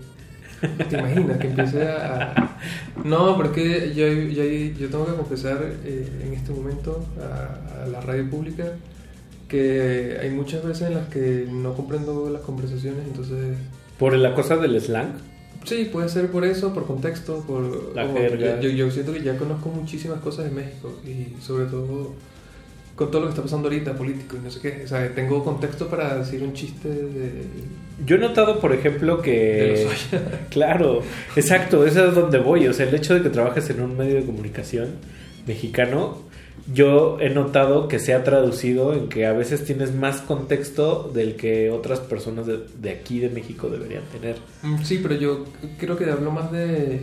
[0.89, 2.33] ¿Te imaginas que empiece a...
[2.35, 2.57] a-
[3.03, 4.43] No, porque yo, yo,
[4.79, 8.65] yo tengo que confesar eh, en este momento a, a la radio pública
[9.51, 13.57] que hay muchas veces en las que no comprendo las conversaciones, entonces...
[13.99, 15.11] Por la cosa del slang.
[15.65, 17.93] Sí, puede ser por eso, por contexto, por...
[17.93, 18.61] La jerga.
[18.61, 22.13] Yo, yo siento que ya conozco muchísimas cosas de México y sobre todo
[22.95, 24.83] con todo lo que está pasando ahorita, político y no sé qué.
[24.85, 27.43] O sea, tengo contexto para decir un chiste de...
[28.05, 29.87] Yo he notado, por ejemplo, De que...
[29.89, 31.01] los claro,
[31.35, 32.67] exacto, eso es donde voy.
[32.67, 34.91] O sea, el hecho de que trabajes en un medio de comunicación
[35.45, 36.30] mexicano,
[36.73, 41.35] yo he notado que se ha traducido en que a veces tienes más contexto del
[41.35, 44.38] que otras personas de, aquí de México deberían tener.
[44.61, 45.45] Mm, Sí, pero yo
[45.80, 47.02] creo que hablo más de.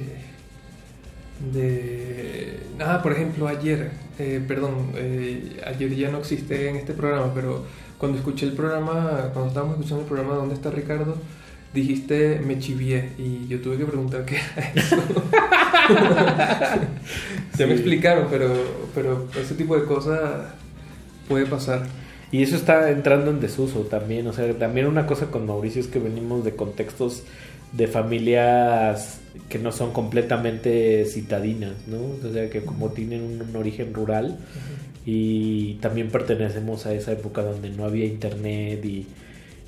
[1.53, 2.61] de.
[2.81, 7.65] Ah, por ejemplo, ayer, eh, perdón, eh, ayer ya no existe en este programa, pero
[7.99, 11.17] cuando escuché el programa, cuando estábamos escuchando el programa ¿Dónde está Ricardo?
[11.75, 14.97] Dijiste me chivié y yo tuve que preguntar qué era eso.
[17.59, 17.73] ya me Sí.
[17.73, 18.53] explicaron, pero,
[18.95, 20.53] pero ese tipo de cosas
[21.29, 21.87] puede pasar.
[22.31, 24.27] Y eso está entrando en desuso también.
[24.27, 27.23] O sea, también una cosa con Mauricio es que venimos de contextos
[27.73, 31.99] de familias que no son completamente citadinas, ¿no?
[32.29, 34.39] O sea, que como tienen un, origen rural
[35.07, 39.07] y también pertenecemos a esa época donde no había internet y,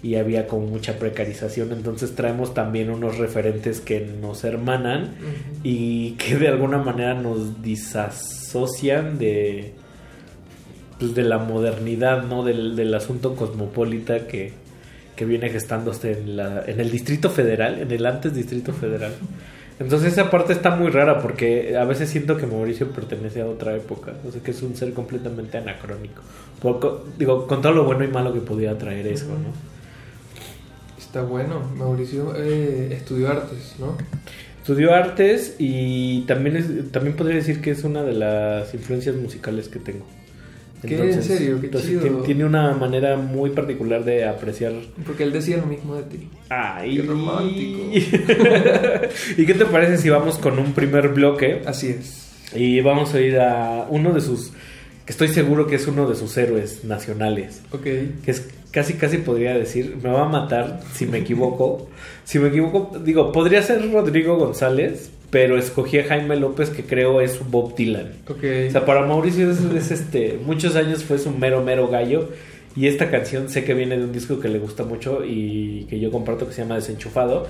[0.03, 1.73] y había como mucha precarización.
[1.73, 5.11] Entonces traemos también unos referentes que nos hermanan
[5.63, 9.75] y que de alguna manera nos disasocian de
[10.99, 12.45] pues de la modernidad, ¿no?
[12.45, 14.53] Del, del asunto cosmopolita que,
[15.17, 19.13] que viene gestándose en, la, en el Distrito Federal, en el antes Distrito Federal.
[19.79, 23.75] Entonces esa parte está muy rara porque a veces siento que Mauricio pertenece a otra
[23.75, 26.21] época, o sea que es un ser completamente anacrónico.
[26.61, 29.80] Poco- digo, con todo lo bueno y malo que podía traer eso, ¿no?
[31.11, 31.61] Está bueno.
[31.77, 33.97] Mauricio eh, estudió artes, ¿no?
[34.61, 39.69] Estudió artes y también es, también podría decir que es una de las influencias musicales
[39.69, 40.07] que tengo.
[40.87, 40.95] ¿Qué?
[40.95, 41.59] ¿En serio?
[41.61, 42.23] Qué entonces chido.
[42.23, 44.73] tiene una manera muy particular de apreciar
[45.05, 46.29] Porque él decía lo mismo de ti.
[46.49, 47.81] Ay, Qué romántico.
[49.37, 51.63] ¿Y qué te parece si vamos con un primer bloque?
[51.67, 52.31] Así es.
[52.55, 54.53] Y vamos a ir a uno de sus,
[55.11, 57.63] que estoy seguro que es uno de sus héroes nacionales.
[57.73, 57.83] Ok.
[57.83, 61.89] Que es casi, casi podría decir, me va a matar si me equivoco.
[62.25, 67.21] si me equivoco, digo, podría ser Rodrigo González, pero escogí a Jaime López, que creo
[67.21, 68.13] es Bob Dylan.
[68.29, 68.45] Ok.
[68.69, 72.29] O sea, para Mauricio es, es, este, muchos años fue su mero, mero gallo.
[72.77, 75.99] Y esta canción sé que viene de un disco que le gusta mucho y que
[75.99, 77.49] yo comparto que se llama Desenchufado.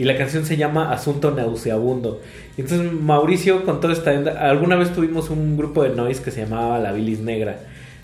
[0.00, 2.22] Y la canción se llama Asunto Nauseabundo.
[2.56, 4.12] Entonces Mauricio con toda esta...
[4.48, 7.58] Alguna vez tuvimos un grupo de noise que se llamaba La Bilis Negra.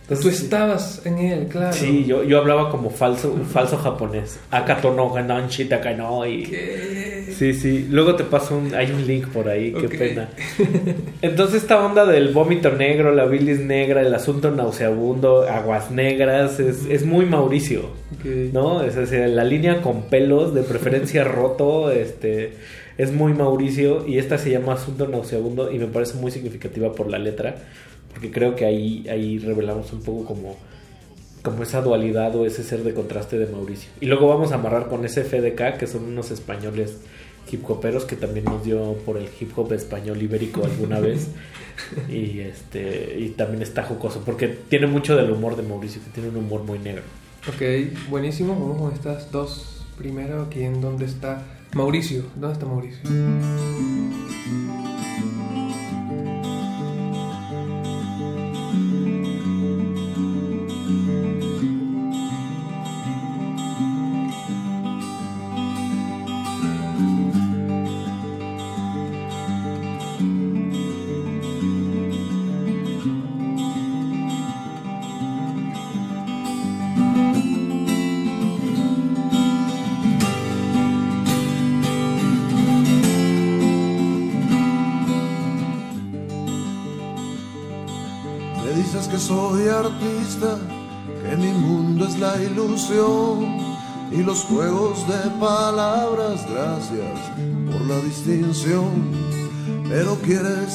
[0.09, 1.73] Entonces, Tú estabas en él, claro.
[1.73, 4.39] Sí, yo, yo hablaba como falso, falso japonés.
[4.53, 5.97] Akatono ganon shitaka
[6.29, 6.45] y
[7.37, 7.89] Sí, sí.
[7.91, 9.99] Luego te paso un, hay un link por ahí, qué Ok.
[9.99, 10.29] pena.
[11.23, 16.87] Entonces esta onda del vómito negro, la bilis negra, el asunto nauseabundo, aguas negras, es,
[16.89, 17.91] es muy Mauricio.
[18.53, 18.83] ¿No?
[18.85, 22.53] Es decir, la línea con pelos, de preferencia roto, este
[22.97, 27.11] es muy Mauricio y esta se llama Asunto Nauseabundo y me parece muy significativa por
[27.11, 27.57] la letra,
[28.17, 30.57] porque creo que ahí, ahí revelamos un poco como,
[31.43, 33.91] como esa dualidad o ese ser de contraste de Mauricio.
[34.01, 36.97] Y luego vamos a amarrar con ese FDK, que son unos españoles
[37.53, 41.29] hip hoperos que también nos dio por el hip hop español ibérico alguna vez.
[42.09, 46.31] y este y también está jocoso, porque tiene mucho del humor de Mauricio, que tiene
[46.31, 47.03] un humor muy negro.
[47.47, 48.59] Ok, buenísimo.
[48.59, 49.85] Vamos con estas dos.
[49.99, 51.43] Primero, aquí en donde está
[51.75, 52.23] Mauricio.
[52.35, 53.01] ¿Dónde está Mauricio?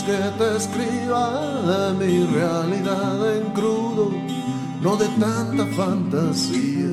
[0.04, 4.12] Que te escriba de mi realidad en crudo,
[4.82, 6.90] no de tanta fantasía.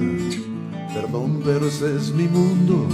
[0.93, 2.87] Perdón, pero ese es mi mundo.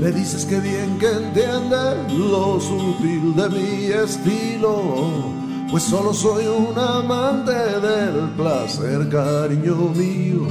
[0.00, 5.34] Me dices que bien que entiendes lo sutil de mi estilo.
[5.70, 10.46] Pues solo soy un amante del placer, cariño mío.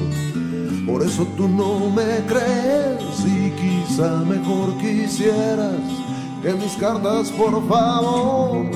[0.85, 6.04] Por eso tú no me crees y quizá mejor quisieras
[6.45, 8.69] que mis cartas, por favor,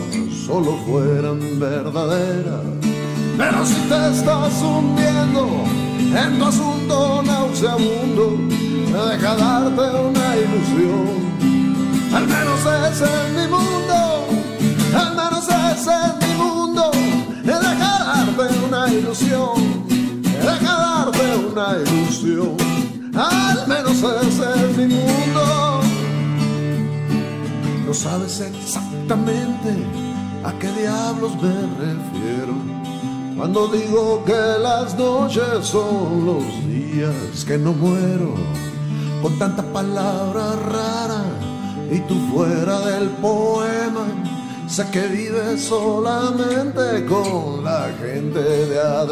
[0.48, 2.66] solo fueran verdaderas.
[3.38, 5.48] Pero si te estás hundiendo
[6.20, 8.38] en tu asunto nauseabundo,
[8.92, 11.10] deja darte una ilusión.
[12.12, 12.60] Al menos
[12.90, 14.00] ese es mi mundo,
[14.98, 16.92] al menos ese es mi mundo.
[17.44, 19.86] Deja darte una ilusión,
[20.24, 22.58] deja darte una ilusión.
[23.14, 25.19] Al menos ese es mi mundo.
[27.90, 29.74] No sabes exactamente
[30.44, 31.56] a qué diablos me
[31.88, 32.54] refiero.
[33.36, 38.36] Cuando digo que las noches son los días que no muero,
[39.24, 41.24] con tanta palabra rara
[41.92, 44.06] y tú fuera del poema,
[44.68, 49.08] sé que vives solamente con la gente de a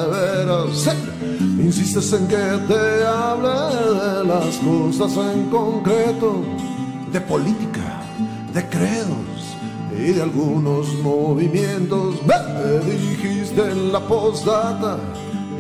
[1.57, 2.35] Insistes en que
[2.67, 6.43] te hable de las cosas en concreto,
[7.11, 7.86] de política,
[8.57, 9.55] de credos
[9.91, 12.15] y de algunos movimientos.
[12.25, 14.97] Me dijiste en la postdata,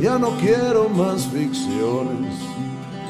[0.01, 2.33] ya no quiero más ficciones.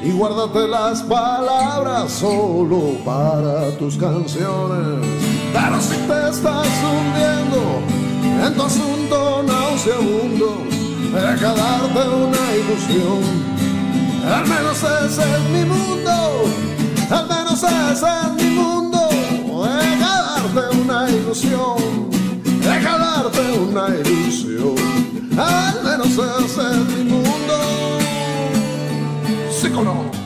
[0.04, 5.06] Y guárdate las palabras solo para tus canciones.
[5.54, 7.62] Pero si te estás hundiendo
[8.44, 10.58] en tu asunto nauseabundo,
[11.14, 13.22] deja darte una ilusión.
[14.36, 16.44] Al menos ese es mi mundo,
[17.10, 18.87] al menos ese es mi mundo.
[19.76, 22.10] Deja darte una ilusión,
[22.60, 24.74] deja darte una ilusión.
[25.38, 27.98] Al menos ese es mi mundo.
[29.60, 30.17] Sí o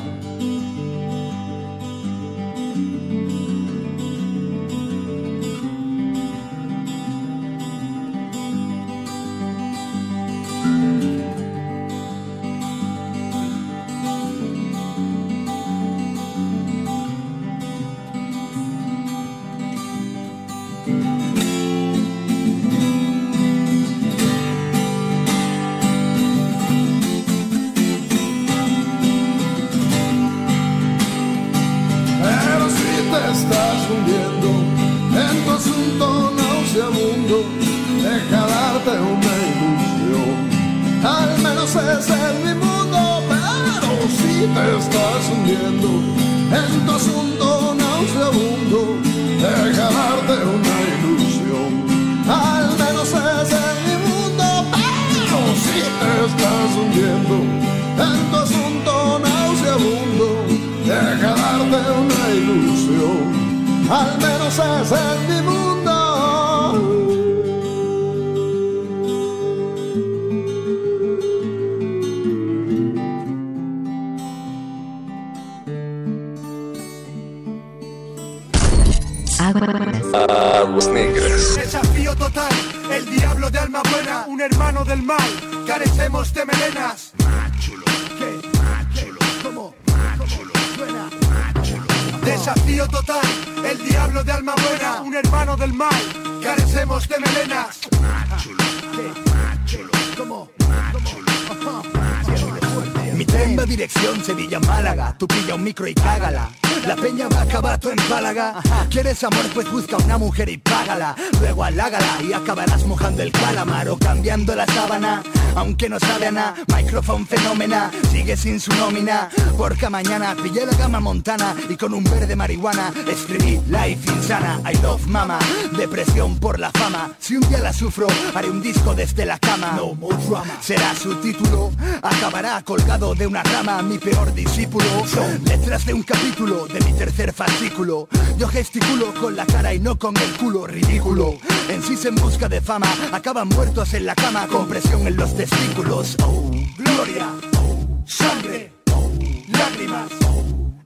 [108.92, 109.52] que ¿Quieres amor?
[109.52, 111.14] Pues busca una mujer y págala.
[111.38, 115.22] Luego halágala y acabarás mojando el calamar O cambiando la sábana.
[115.54, 117.90] Aunque no sabe a nada Microphone fenómena.
[118.10, 119.28] Sigue sin su nómina
[119.58, 124.78] Porque mañana pillé la gama montana Y con un verde marihuana Escribí Life Insana I
[124.78, 125.38] love mama.
[125.76, 129.74] Depresión por la fama Si un día la sufro Haré un disco desde la cama.
[129.76, 130.56] No more drama.
[130.62, 131.70] Será su título
[132.00, 134.86] Acabará colgado de una rama mi peor discípulo.
[135.06, 138.08] Son letras de un capítulo de mi tercer fascículo.
[138.38, 141.38] Yo gesticulo con la cara y no con el culo ridículo.
[141.68, 145.34] En sí en busca de fama Acaban muertos en la cama con presión en los
[145.36, 146.16] testículos.
[146.24, 149.10] Oh, gloria, oh, sangre, oh,
[149.48, 150.08] lágrimas,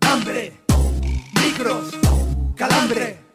[0.01, 0.61] hambre,
[1.35, 1.95] micros,
[2.55, 3.26] calambre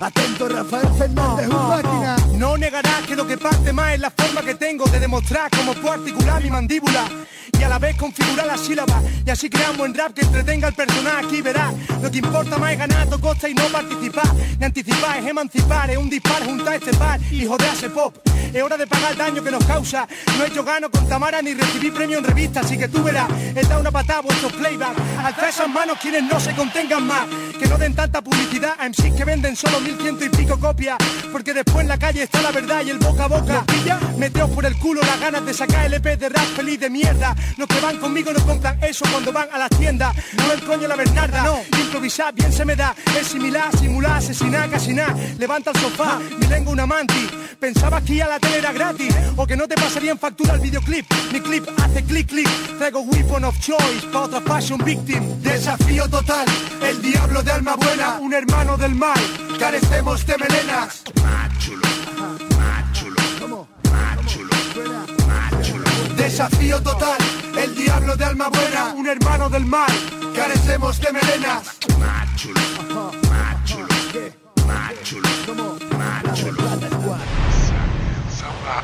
[0.00, 2.16] Atento, Rafael Fernández, un máquina.
[2.34, 5.74] No negarás que lo que parte más es la forma que tengo de demostrar cómo
[5.74, 7.04] puedo articular mi mandíbula
[7.58, 10.68] y a la vez configurar las sílabas y así crear un buen rap que entretenga
[10.68, 14.32] al personaje aquí verás lo que importa más es ganar tu costa y no participar.
[14.58, 17.20] Ni anticipar es emancipar es un disparo junto a este par.
[17.32, 18.16] Y joder a ese pop
[18.54, 20.06] es hora de pagar el daño que nos causa.
[20.36, 23.28] No he hecho gano con Tamara ni recibí premio en revista así que tú verás
[23.68, 24.96] dado una patada a vuestros playback.
[25.18, 27.26] Alza esas manos quienes no se contengan más
[27.58, 30.98] que no den tanta publicidad a MCs que venden solo mil ciento y pico copias
[31.32, 33.64] porque después en la calle está la verdad y el boca a boca.
[33.66, 37.34] Pilla meteos por el culo las ganas de sacar LP de rap feliz de mierda.
[37.56, 40.14] Los que van conmigo no compran eso cuando van a las tiendas.
[40.36, 41.60] No el coño la Bernarda no.
[41.78, 42.94] improvisar bien se me da.
[43.18, 45.14] Es similar simular asesinar casi nada.
[45.38, 47.28] Levanta el sofá mi lengua una manti
[47.58, 50.60] pensabas que a la tele era gratis o que no te pasaría en factura el
[50.60, 51.06] videoclip.
[51.32, 52.48] Mi clip hace clic clic.
[52.78, 55.22] Traigo weapon of choice pa' otra fashion victim.
[55.42, 56.46] Desafío total
[56.82, 59.18] el diablo de alma buena un hermano del mal
[59.78, 61.02] carecemos de melenas
[66.16, 67.16] Desafío total,
[67.56, 69.90] el diablo de alma buena, un hermano del mal,
[70.34, 71.78] carecemos de melenas.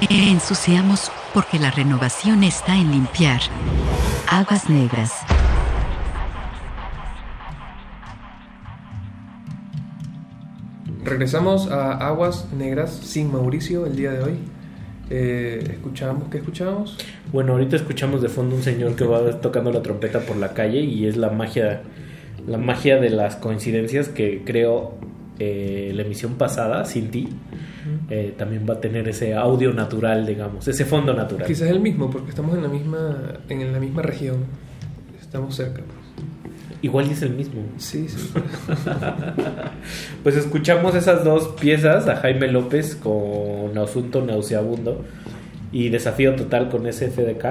[0.09, 3.41] Ensuciamos porque la renovación está en limpiar.
[4.29, 5.12] Aguas negras.
[11.05, 14.39] Regresamos a Aguas Negras sin Mauricio el día de hoy.
[15.11, 16.97] Eh, escuchamos, ¿qué escuchamos?
[17.31, 20.81] Bueno, ahorita escuchamos de fondo un señor que va tocando la trompeta por la calle
[20.81, 21.83] y es la magia,
[22.47, 24.95] la magia de las coincidencias que creo
[25.39, 27.29] eh, la emisión pasada, sin ti,
[28.09, 31.47] eh, también va a tener ese audio natural, digamos, ese fondo natural.
[31.47, 34.37] Quizás el mismo, porque estamos en la misma, en la misma región.
[35.21, 35.83] Estamos cerca.
[36.85, 37.62] Igual es el mismo.
[37.78, 38.31] Sí, sí.
[40.23, 45.02] pues escuchamos esas dos piezas a Jaime López con Asunto Nauseabundo
[45.73, 47.47] y Desafío Total con SFDK.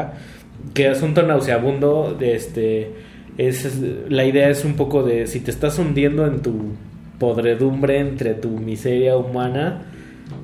[0.76, 2.92] Que Asunto Nauseabundo, este,
[3.40, 6.74] es, la idea es un poco de si te estás hundiendo en tu
[7.20, 9.82] podredumbre, entre tu miseria humana,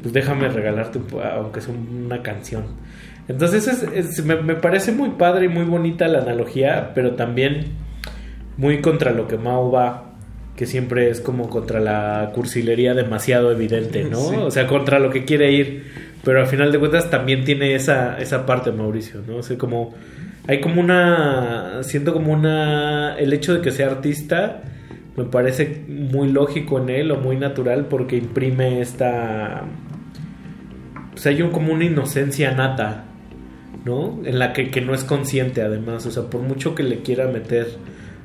[0.02, 1.00] pues déjame regalarte,
[1.36, 2.64] aunque sea una canción.
[3.28, 7.68] Entonces es- es- me, me parece muy padre y muy bonita la analogía, pero también
[8.60, 10.12] muy contra lo que Mao va,
[10.58, 14.20] que siempre es como contra la cursilería demasiado evidente, ¿no?
[14.20, 14.36] Sí.
[14.36, 15.86] O sea, contra lo que quiere ir,
[16.26, 19.38] pero al final de cuentas también tiene esa, esa parte, Mauricio, ¿no?
[19.38, 19.96] O sea, como
[20.46, 24.64] hay como una, siento como una, el hecho de que sea artista
[25.16, 29.64] me parece muy lógico en él o muy natural porque imprime esta,
[31.12, 33.06] pues hay un, como una inocencia nata,
[33.86, 34.20] ¿no?
[34.26, 37.28] En la que, que no es consciente además, o sea, por mucho que le quiera
[37.28, 37.68] meter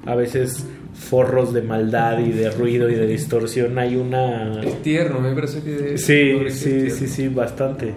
[0.06, 4.60] a veces forros de maldad y de ruido y de distorsión, hay una...
[4.62, 5.98] Es tierno, me parece que...
[5.98, 7.94] Sí, sí, sí, sí, bastante.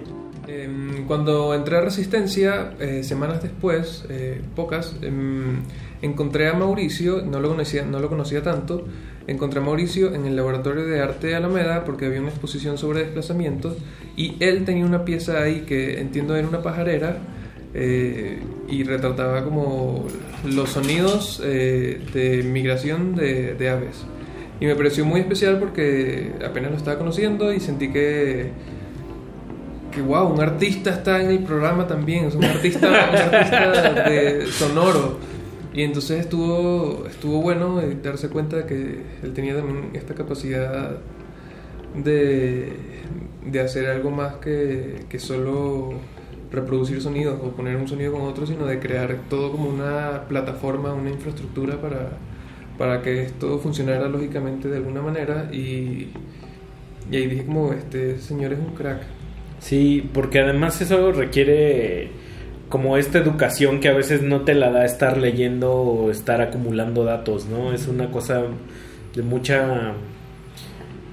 [0.47, 5.61] Em, Cuando entré a Resistencia, eh, semanas después, eh, pocas, em,
[6.01, 8.85] encontré a Mauricio, no lo, conocía, no lo conocía tanto,
[9.27, 13.01] encontré a Mauricio en el laboratorio de arte de Alameda porque había una exposición sobre
[13.01, 13.77] desplazamientos
[14.15, 17.17] y él tenía una pieza ahí que entiendo era una pajarera
[17.73, 20.05] eh, y retrataba como
[20.45, 24.05] los sonidos eh, de migración de, de aves.
[24.59, 28.51] Y me pareció muy especial porque apenas lo estaba conociendo y sentí que
[29.97, 34.45] que wow, un artista está en el programa también, es un artista, un artista de
[34.45, 35.17] sonoro.
[35.73, 40.97] Y entonces estuvo, estuvo bueno darse cuenta de que él tenía también esta capacidad
[41.95, 42.73] de,
[43.45, 45.93] de hacer algo más que, que solo
[46.51, 50.93] reproducir sonidos o poner un sonido con otro, sino de crear todo como una plataforma,
[50.93, 52.11] una infraestructura para,
[52.77, 55.49] para que esto funcionara lógicamente de alguna manera.
[55.51, 56.09] Y,
[57.11, 59.01] y ahí dije como, este señor es un crack.
[59.59, 62.11] Sí, porque además eso requiere
[62.69, 67.03] como esta educación que a veces no te la da estar leyendo o estar acumulando
[67.03, 67.73] datos, ¿no?
[67.73, 68.43] Es una cosa
[69.15, 69.93] de mucha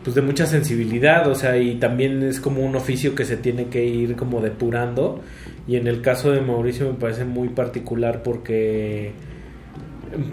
[0.05, 3.67] pues de mucha sensibilidad, o sea, y también es como un oficio que se tiene
[3.67, 5.23] que ir como depurando
[5.67, 9.13] y en el caso de Mauricio me parece muy particular porque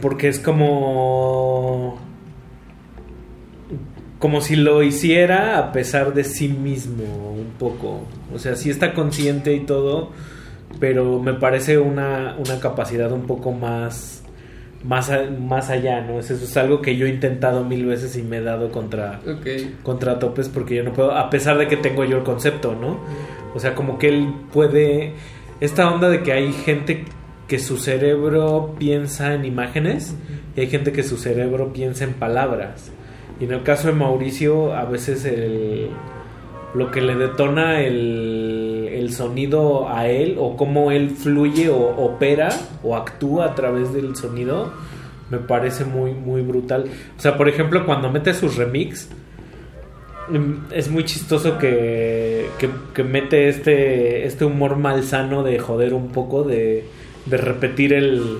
[0.01, 1.99] porque es como
[4.21, 8.03] como si lo hiciera a pesar de sí mismo un poco.
[8.31, 10.11] O sea, sí está consciente y todo,
[10.79, 14.20] pero me parece una, una capacidad un poco más,
[14.83, 16.19] más, a- más allá, ¿no?
[16.19, 19.19] Eso es algo que yo he intentado mil veces y me he dado contra,
[19.83, 22.99] contra topes porque yo no puedo, a pesar de que tengo yo el concepto, ¿no?
[23.53, 25.13] O sea, como que él puede...
[25.59, 27.05] Esta onda de que hay gente
[27.47, 30.15] que su cerebro piensa en imágenes
[30.55, 32.91] y hay gente que su cerebro piensa en palabras.
[33.39, 35.89] Y en el caso de Mauricio, a veces el,
[36.73, 38.70] lo que le detona el,
[39.01, 42.49] el sonido a él o cómo él fluye o opera
[42.83, 44.71] o actúa a través del sonido
[45.29, 46.85] me parece muy muy brutal.
[47.17, 49.07] O sea, por ejemplo, cuando mete sus remix
[50.29, 56.09] mm, es muy chistoso que, que, que mete este este humor malsano de joder un
[56.09, 56.85] poco de
[57.25, 58.39] de repetir el,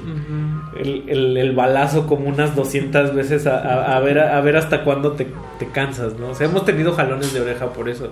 [0.84, 4.84] el, el- el balazo como unas 200 veces a, a- a ver, a ver hasta
[4.84, 5.28] cuándo te,
[5.60, 6.30] te cansas, ¿no?
[6.30, 8.12] O sea, hemos tenido jalones de oreja por eso,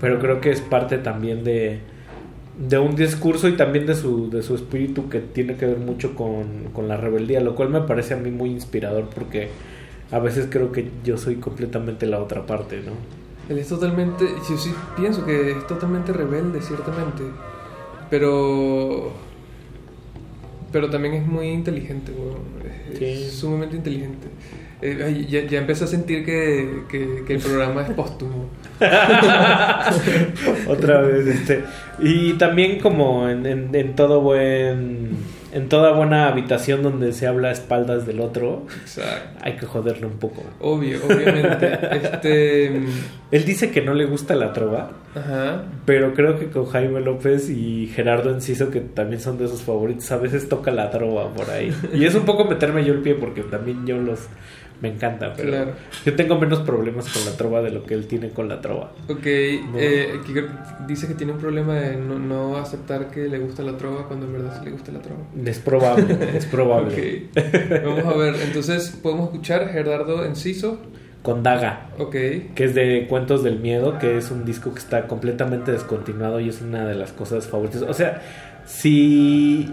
[0.00, 1.80] pero creo que es parte también de,
[2.58, 6.14] de un discurso y también de su, de su espíritu que tiene que ver mucho
[6.14, 9.50] con, con la rebeldía, lo cual me parece a mí muy inspirador porque
[10.10, 12.92] a veces creo que yo soy completamente la otra parte, ¿no?
[13.48, 17.24] Él es totalmente, yo sí pienso que es totalmente rebelde, ciertamente.
[18.08, 19.12] Pero.
[20.70, 22.42] Pero también es muy inteligente, weón.
[22.92, 24.28] Es, es sumamente inteligente.
[24.80, 28.48] Eh, ya, ya empecé a sentir que, que, que el programa es póstumo.
[30.68, 31.64] Otra vez, este.
[31.98, 35.42] Y también como en, en- en todo buen.
[35.54, 38.66] En toda buena habitación donde se habla a espaldas del otro,
[39.42, 40.42] hay que joderle un poco.
[40.60, 41.78] Obvio, obviamente.
[41.92, 42.66] Este.
[43.30, 45.64] Él dice que no le gusta la trova, Ajá.
[45.84, 50.10] pero creo que con Jaime López y Gerardo Enciso, que también son de sus favoritos,
[50.10, 51.70] a veces toca la trova por ahí.
[51.92, 54.20] Y es un poco meterme yo el pie porque también yo los.
[54.82, 55.72] Me encanta, pero Claro.
[56.04, 58.92] yo tengo menos problemas con la trova de lo que él tiene con la trova.
[59.08, 60.48] Ok, eh, que creo-
[60.88, 64.26] dice que tiene un problema de no, no aceptar que le gusta la trova cuando
[64.26, 65.20] en verdad sí le gusta la trova.
[65.46, 66.04] Es probable,
[66.36, 67.28] es probable.
[67.32, 67.84] Ok.
[67.84, 70.78] Vamos a ver, entonces podemos escuchar Gerardo Enciso.
[71.22, 71.90] Con Daga.
[72.00, 72.10] Ok.
[72.56, 76.48] Que es de Cuentos del Miedo, que es un disco que está completamente descontinuado y
[76.48, 77.82] es una de las cosas favoritas.
[77.82, 78.20] O sea,
[78.66, 79.68] si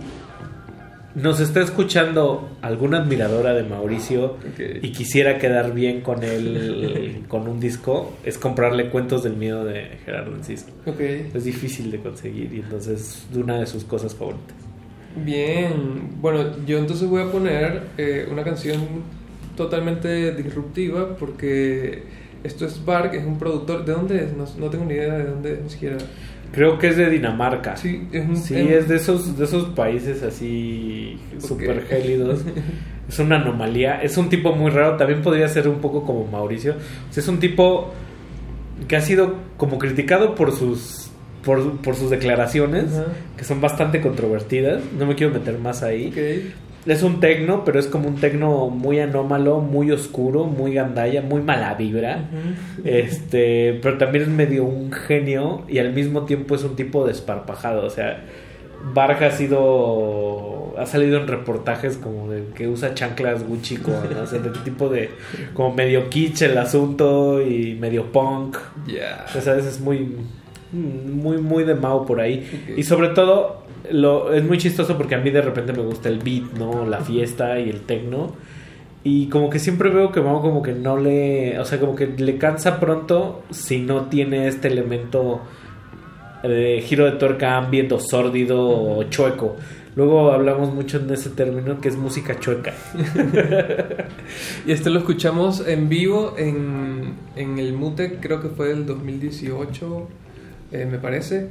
[1.16, 7.60] nos está escuchando alguna admiradora de Mauricio y quisiera quedar bien con él con un
[7.60, 10.68] disco, es comprarle Cuentos del Miedo de Gerardo Enciso.
[10.86, 11.00] Ok.
[11.34, 14.56] Es difícil de conseguir y entonces es una de sus cosas favoritas.
[15.16, 18.80] Bien, bueno, yo entonces voy a poner eh, una canción
[19.58, 22.04] totalmente disruptiva porque
[22.44, 23.84] esto es Bark, es un productor.
[23.84, 24.34] ¿De dónde es?
[24.34, 25.98] No, no tengo ni idea de dónde es, ni siquiera.
[26.52, 27.78] Creo que es de Dinamarca.
[27.78, 32.42] Sí, es, un- Sí, es de esos, de esos países así súper gélidos.
[33.10, 34.04] Es una anomalía.
[34.04, 34.96] Es un tipo muy raro.
[34.96, 36.74] También podría ser un poco como Mauricio.
[37.10, 37.92] O sea, es un tipo
[38.88, 41.10] que ha sido como criticado por sus
[41.44, 42.86] por, por sus declaraciones,
[43.36, 44.84] que son bastante controvertidas.
[44.96, 46.12] No me quiero meter más ahí.
[46.86, 51.42] Es un tecno, pero es como un tecno muy anómalo, muy oscuro, muy gandalla, muy
[51.42, 52.30] mala vibra.
[52.84, 57.86] Este, pero también es medio un genio y al mismo tiempo es un tipo desparpajado.
[57.86, 58.24] O sea,
[58.94, 60.74] Barja ha sido.
[60.78, 63.94] ha salido en reportajes como de que usa chanclas Gucci con.
[63.94, 65.10] o sea, de tipo de.
[65.54, 68.58] como medio kitsch el asunto y medio punk.
[68.88, 69.26] Ya.
[69.36, 70.16] O sea, es muy.
[70.72, 72.74] muy, muy de Mao por ahí.
[72.76, 73.68] Y sobre todo.
[73.92, 76.86] Lo, es muy chistoso porque a mí de repente me gusta el beat, ¿no?
[76.86, 78.34] La fiesta y el techno.
[79.04, 81.58] Y como que siempre veo que Mao como que no le...
[81.60, 85.42] O sea, como que le cansa pronto si no tiene este elemento
[86.44, 89.56] de giro de tuerca, ambiente o sórdido o chueco.
[89.96, 92.74] Luego hablamos mucho en ese término que es música chueca.
[94.66, 100.08] Y este lo escuchamos en vivo en, en el Mute, creo que fue del 2018,
[100.72, 101.50] eh, me parece.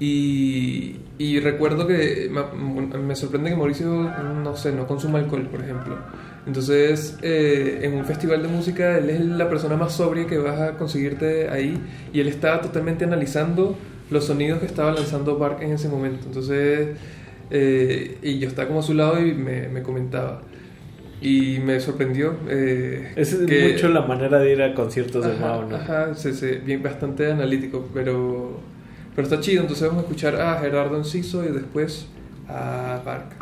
[0.00, 4.10] Y, y recuerdo que me, me sorprende que Mauricio,
[4.42, 5.96] no sé, no consuma alcohol, por ejemplo.
[6.46, 10.60] Entonces, eh, en un festival de música, él es la persona más sobria que vas
[10.60, 11.78] a conseguirte ahí.
[12.12, 13.76] Y él estaba totalmente analizando
[14.10, 16.26] los sonidos que estaba lanzando Bark en ese momento.
[16.26, 16.88] Entonces,
[17.50, 20.42] eh, y yo estaba como a su lado y me, me comentaba.
[21.22, 22.34] Y me sorprendió.
[22.48, 25.76] Eh, Es que- mucho la manera de ir a conciertos de Ajá, Mao, ¿no?
[25.76, 28.60] Ajá, sí, sí, bien, bastante analítico, pero,
[29.14, 29.62] pero está chido.
[29.62, 32.06] Entonces vamos a escuchar a Gerardo Enciso y después
[32.48, 33.36] a Bark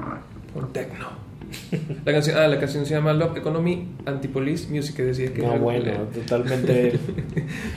[0.55, 1.23] con Tecno.
[2.07, 5.59] La canción, ah, la canción se llama Love Economy Antipolice Music, que decía que No,
[5.59, 6.99] bueno, que- totalmente.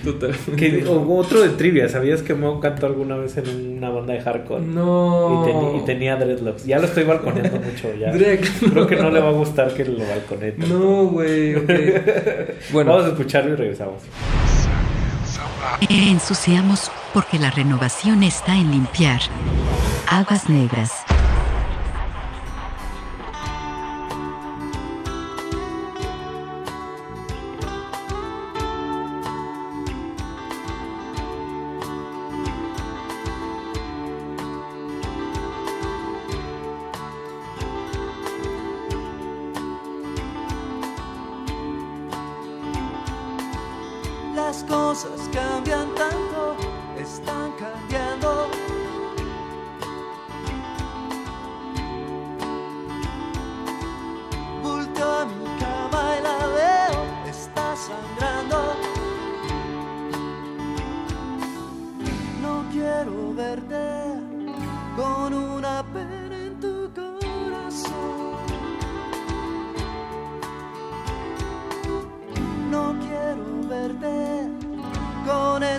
[0.01, 0.56] Totalmente.
[0.56, 4.22] Que- o- otro de trivia, ¿sabías que Mao cantó alguna vez en una banda de
[4.22, 4.64] hardcore?
[4.65, 5.43] No.
[5.45, 6.65] Y, teni- y tenía dreadlocks.
[6.65, 7.93] Ya lo estoy balconeando mucho.
[7.99, 8.11] Ya.
[8.14, 10.53] Creo que no le va a gustar que lo balconee.
[10.53, 10.74] tanto.
[10.80, 11.69] No, güey, ok.
[12.72, 12.91] Bueno.
[12.91, 14.01] Vamos a escucharlo y regresamos.
[15.90, 19.22] Ensuciamos porque la renovación está en limpiar.
[20.08, 21.05] Aguas negras.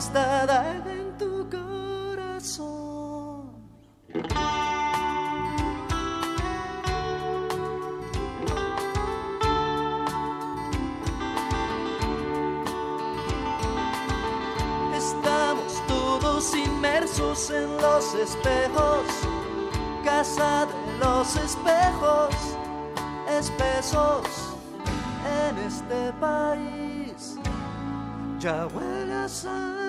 [0.05, 2.67] Daga en tu corazón.
[14.95, 19.07] Estamos todos inmersos en los espejos,
[20.05, 22.35] casa de los espejos,
[23.31, 24.27] espesos
[25.49, 27.39] en este país.
[28.39, 29.86] Ya huele a.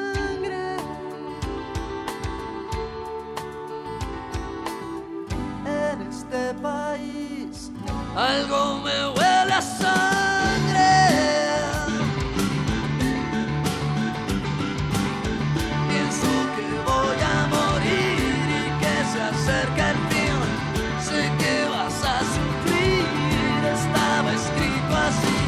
[8.17, 10.95] algo me huele a sangre.
[15.89, 20.39] Pienso que voy a morir y que se acerca el fin.
[21.07, 23.05] Sé que vas a sufrir,
[23.77, 25.39] estaba escrito así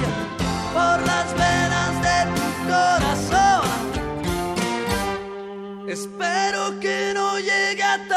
[0.75, 3.65] por las venas de tu corazón.
[5.87, 8.07] Espero que no llegue a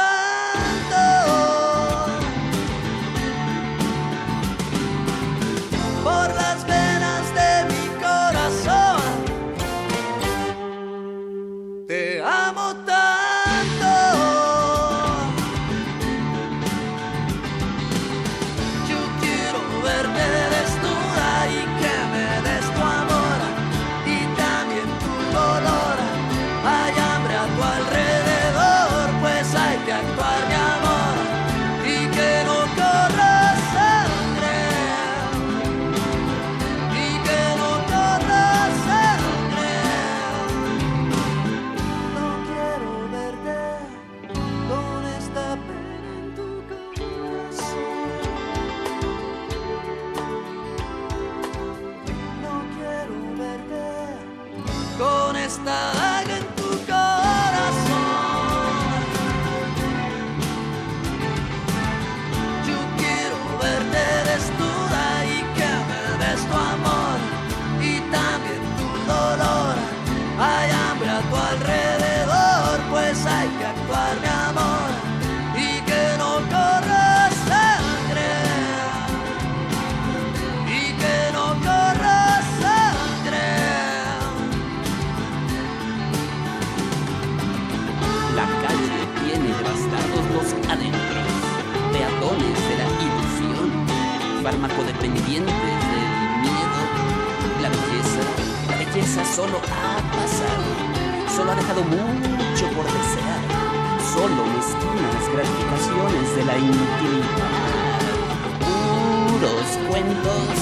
[99.43, 100.63] solo ha pasado,
[101.35, 103.41] solo ha dejado mucho por desear,
[104.15, 107.99] solo mezquinas gratificaciones de la intimidad.
[108.61, 110.55] Puros cuentos,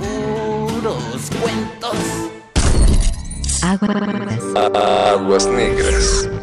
[0.00, 1.98] puros cuentos.
[5.12, 6.33] Aguas negras.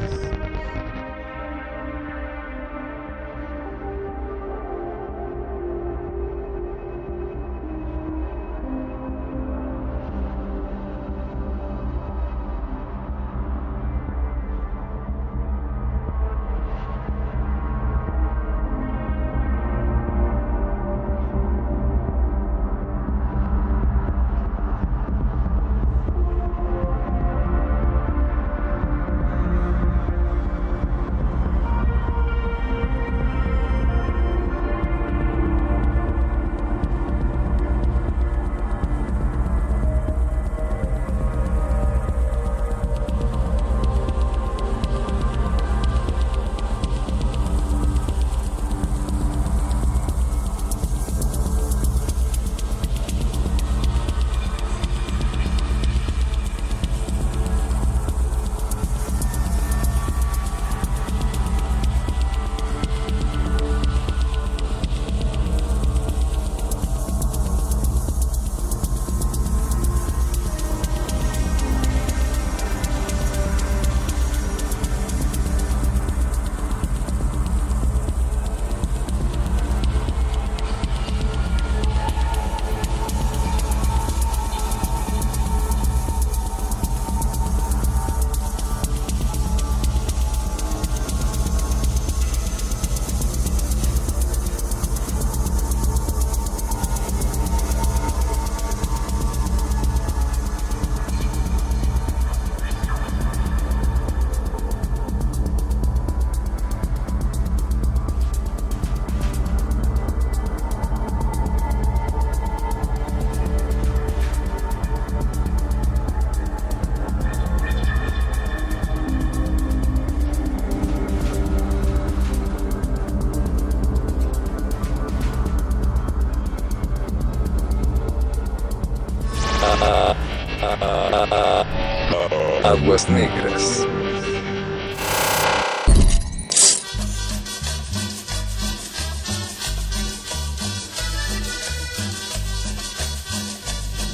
[132.64, 133.88] Aguas negras.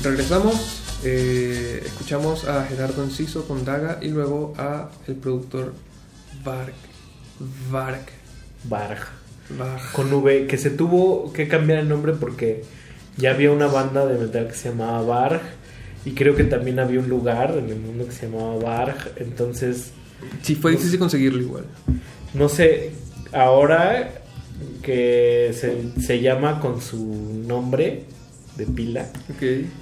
[0.01, 5.74] Regresamos, eh, escuchamos a Gerardo Enciso con Daga y luego a el productor
[6.45, 6.74] Varg.
[7.69, 8.06] Varg.
[8.64, 9.08] Varg.
[9.58, 9.92] Varg.
[9.92, 12.64] Con V, que se tuvo que cambiar el nombre porque
[13.17, 15.42] ya había una banda de metal que se llamaba Varg
[16.08, 19.92] y creo que también había un lugar en el mundo que se llamaba Varg, entonces...
[20.42, 21.66] Sí, fue difícil conseguirlo igual.
[22.34, 22.92] No sé,
[23.34, 24.22] ahora
[24.82, 28.03] que se, se llama con su nombre
[28.56, 29.11] de pila,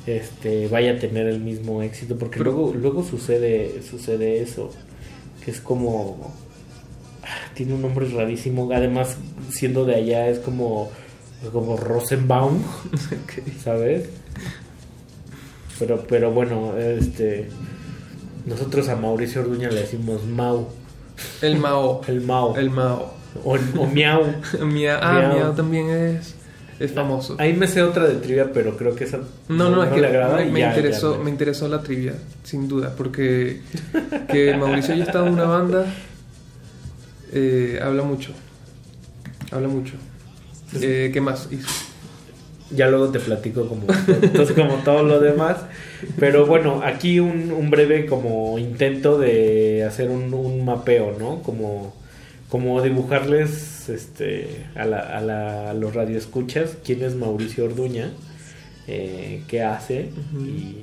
[0.07, 4.69] este vaya a tener el mismo éxito porque luego luego sucede sucede eso
[5.45, 6.33] que es como
[7.23, 9.15] ah, tiene un nombre rarísimo además
[9.49, 10.91] siendo de allá es como
[11.53, 12.61] como Rosenbaum
[13.63, 14.09] sabes
[15.79, 17.49] pero pero bueno este
[18.45, 20.69] nosotros a Mauricio Orduña le decimos Mau
[21.41, 22.01] El Mao.
[22.07, 23.13] el Mau El Mao.
[23.43, 24.23] o, o Miau
[24.65, 25.33] Mia- ah, Miau.
[25.37, 26.35] Miau también es,
[26.79, 27.35] es famoso.
[27.39, 30.07] ahí me sé otra de trivia pero creo que esa No, no, es que le
[30.07, 32.13] agrada me, me ya- ya interesó, me- me interesó la trivia,
[32.43, 33.61] sin duda, porque
[34.31, 35.85] que Mauricio haya estado en una banda
[37.33, 38.31] eh, habla mucho.
[39.51, 39.93] Habla mucho.
[40.81, 41.67] Eh, ¿Qué más hizo?
[42.75, 43.85] Ya luego te platico como,
[44.21, 45.57] entonces como todo lo demás.
[46.19, 51.41] Pero bueno, aquí un, un breve como intento de hacer un, un mapeo, ¿no?
[51.43, 51.93] Como,
[52.49, 58.11] como dibujarles este, a, la, a, la- a los radioescuchas quién es Mauricio Orduña,
[58.87, 60.09] eh, qué hace
[60.45, 60.77] y,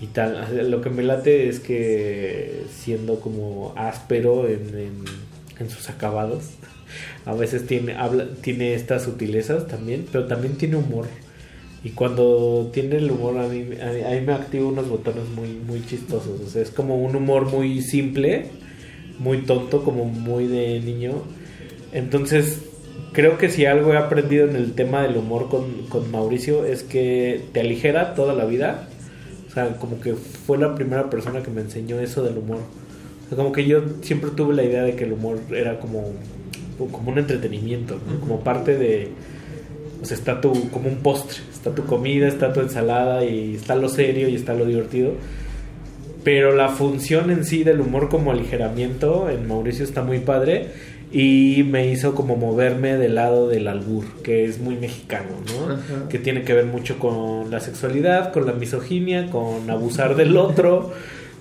[0.00, 0.70] y tal.
[0.70, 5.04] Lo que me late es que siendo como áspero en, en,
[5.58, 6.44] en sus acabados,
[7.26, 11.06] a veces tiene, habla, tiene estas sutilezas también, pero también tiene humor.
[11.82, 15.84] Y cuando tiene el humor, a mí, a mí- me activa unos botones muy, muy
[15.86, 16.40] chistosos.
[16.40, 18.46] O sea, es como un humor muy simple,
[19.18, 21.22] muy tonto, como muy de niño.
[21.92, 22.60] Entonces,
[23.12, 26.82] creo que si algo he aprendido en el tema del humor con, con Mauricio es
[26.82, 28.88] que te aligera toda la vida.
[29.48, 32.58] O sea, como que fue la primera persona que me enseñó eso del humor.
[33.34, 36.04] Como que yo siempre tuve la idea de que el humor era como,
[36.88, 38.20] como un entretenimiento, ¿no?
[38.20, 39.08] como parte de...
[40.02, 43.76] O sea, está tu, como un postre, está tu comida, está tu ensalada y está
[43.76, 45.12] lo serio y está lo divertido.
[46.24, 50.68] Pero la función en sí del humor como aligeramiento en Mauricio está muy padre
[51.12, 55.74] y me hizo como moverme del lado del albur, que es muy mexicano, ¿no?
[55.74, 56.08] Ajá.
[56.08, 60.92] Que tiene que ver mucho con la sexualidad, con la misoginia, con abusar del otro,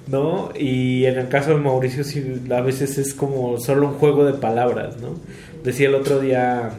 [0.09, 0.49] ¿no?
[0.57, 4.33] Y en el caso de Mauricio sí, a veces es como solo un juego de
[4.33, 5.15] palabras, ¿no?
[5.63, 6.71] Decía el otro día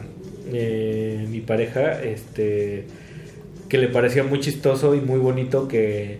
[0.51, 2.85] eh, mi pareja, este,
[3.69, 6.19] que le parecía muy chistoso y muy bonito que,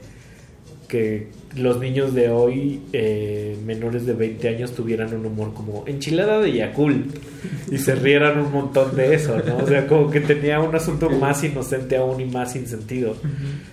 [0.88, 6.40] que los niños de hoy, eh, menores de 20 años, tuvieran un humor como enchilada
[6.40, 7.16] de Yakult
[7.72, 9.58] y se rieran un montón de eso, ¿no?
[9.58, 13.16] O sea, como que tenía un asunto más inocente aún y más sin sentido.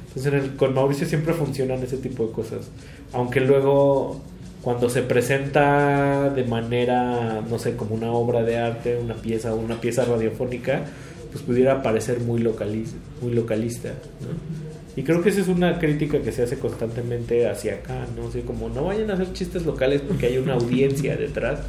[0.09, 2.69] Entonces, en el- con Mauricio siempre funcionan ese tipo de cosas.
[3.13, 4.21] Aunque luego,
[4.63, 9.81] cuando se presenta de manera, no sé, como una obra de arte, una pieza, una
[9.81, 10.83] pieza radiofónica,
[11.31, 13.91] pues pudiera parecer muy, localiz muy localista,
[14.21, 14.78] ¿no?
[14.99, 18.25] Y creo que esa es una crítica que se hace constantemente hacia acá, ¿no?
[18.25, 21.61] O sea, como no vayan a hacer chistes locales porque hay una audiencia detrás.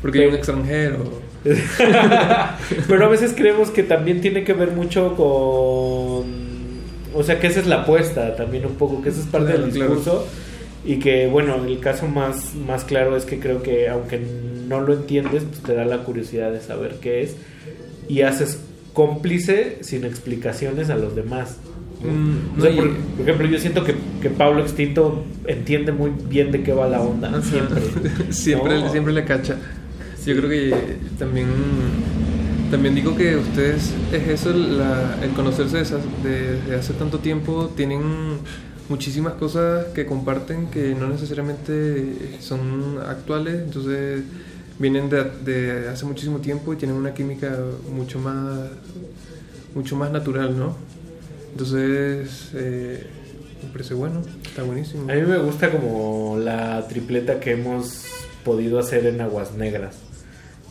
[0.00, 1.04] Porque hay un extranjero.
[2.88, 6.26] Pero a veces creemos que también tiene que ver mucho con...
[7.14, 9.62] O sea, que esa es la apuesta también un poco, que esa es parte Claro,
[9.62, 9.94] del claro.
[9.94, 10.26] discurso.
[10.84, 14.20] Y que, bueno, el caso más, más claro es que creo que aunque
[14.66, 17.36] no lo entiendes, pues te da la curiosidad de saber qué es.
[18.08, 18.58] Y haces
[18.92, 21.58] cómplice sin explicaciones a los demás.
[22.04, 22.12] ¿No?
[22.12, 25.92] Mm, O sea, no, y- por, por ejemplo, yo siento que, que Pablo Extinto entiende
[25.92, 27.80] muy bien de qué va la onda, siempre.
[28.32, 28.90] siempre, ¿no?
[28.90, 29.56] siempre le cacha.
[30.26, 30.74] Yo creo que
[31.18, 31.46] también
[32.70, 37.18] también digo que ustedes es eso la- el conocerse de, esas- de- de hace tanto
[37.18, 38.00] tiempo tienen
[38.88, 44.22] muchísimas cosas que comparten que no necesariamente son actuales entonces
[44.78, 47.58] vienen de, de hace muchísimo tiempo y tienen una química
[47.94, 48.68] mucho más
[49.74, 50.76] mucho más natural no
[51.52, 53.06] entonces eh,
[53.62, 58.06] me parece bueno está buenísimo A mí me gusta como la tripleta que hemos
[58.44, 59.96] podido hacer en Aguas Negras.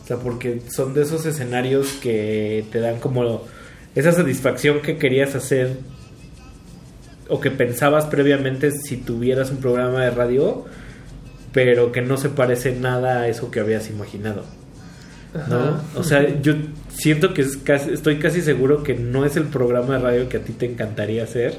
[0.02, 3.42] O sea, porque son de esos escenarios que te dan como
[3.94, 5.76] esa satisfacción que querías hacer
[7.28, 10.64] o que pensabas previamente si tuvieras un programa de radio,
[11.52, 14.44] pero que no se parece nada a eso que habías imaginado.
[15.48, 15.80] ¿No?
[15.96, 16.54] O sea, yo
[16.88, 20.38] siento que es casi, estoy casi seguro que no es el programa de radio que
[20.38, 21.56] a ti te encantaría hacer,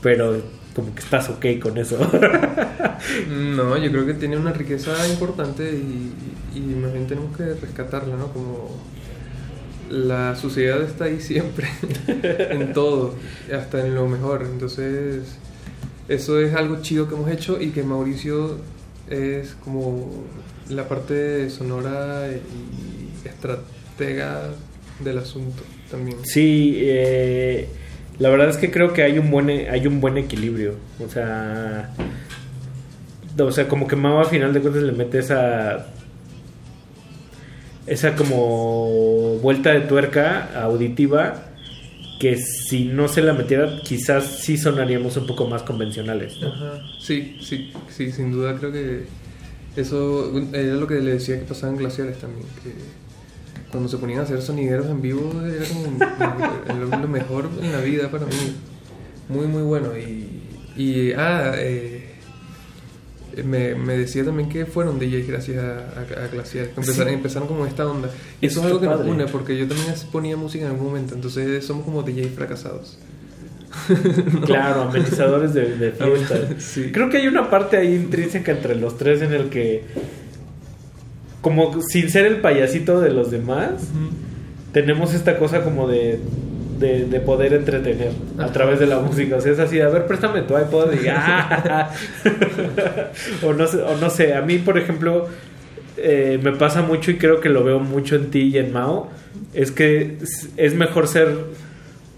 [0.00, 0.42] pero
[0.74, 1.98] como que estás ok con eso.
[3.28, 6.12] No, yo creo que tiene una riqueza importante y,
[6.56, 8.32] y más bien tenemos que rescatarla, ¿no?
[8.32, 8.80] Como
[9.90, 11.68] la sociedad está ahí siempre,
[12.06, 13.14] en todo,
[13.52, 14.46] hasta en lo mejor.
[14.50, 15.36] Entonces,
[16.08, 18.58] eso es algo chido que hemos hecho y que Mauricio
[19.08, 20.24] es como
[20.68, 24.50] la parte sonora y estratega
[25.00, 26.18] del asunto también.
[26.24, 27.68] Sí, eh,
[28.18, 30.74] la verdad es que creo que hay un buen hay un buen equilibrio.
[31.04, 31.92] O sea,
[33.38, 35.86] o sea, como que Mau a final de cuentas le mete esa
[37.86, 41.48] esa como vuelta de tuerca auditiva
[42.20, 46.40] que si no se la metiera quizás sí sonaríamos un poco más convencionales.
[46.40, 46.52] ¿no?
[46.52, 46.80] Ajá.
[47.00, 49.02] Sí, sí, sí, sin duda creo que
[49.74, 52.70] eso era lo que le decía que pasaba en Glaciares también, que
[53.72, 57.80] cuando se ponían a hacer sonideros en vivo era como lo, lo mejor en la
[57.80, 58.32] vida para mí.
[59.28, 59.88] Muy, muy bueno.
[59.96, 60.42] Y,
[60.76, 62.10] y ah, eh,
[63.44, 67.14] me, me decía también que fueron DJs gracias a, a, a Glaciares, que empezaron, Sí.
[67.14, 68.10] empezaron como esta onda.
[68.42, 69.10] Y eso es algo que nos padre.
[69.10, 72.98] une, porque yo también ponía música en algún momento, entonces somos como DJs fracasados.
[74.44, 76.40] Claro, amenizadores de, de fiestas.
[76.62, 76.90] Sí.
[76.92, 79.84] Creo que hay una parte ahí intrínseca entre los tres en el que,
[81.42, 83.72] como sin ser el payasito de los demás,
[84.72, 86.18] tenemos esta cosa como de,
[86.78, 89.36] de, de poder entretener a través de la música.
[89.36, 91.90] O sea, es así, a ver, préstame tu iPod y ah.
[93.44, 95.26] o, no sé, o no sé, a mí, por ejemplo,
[95.96, 99.08] eh, me pasa mucho y creo que lo veo mucho en ti y en Mao,
[99.52, 100.16] es que
[100.56, 101.28] es- mejor ser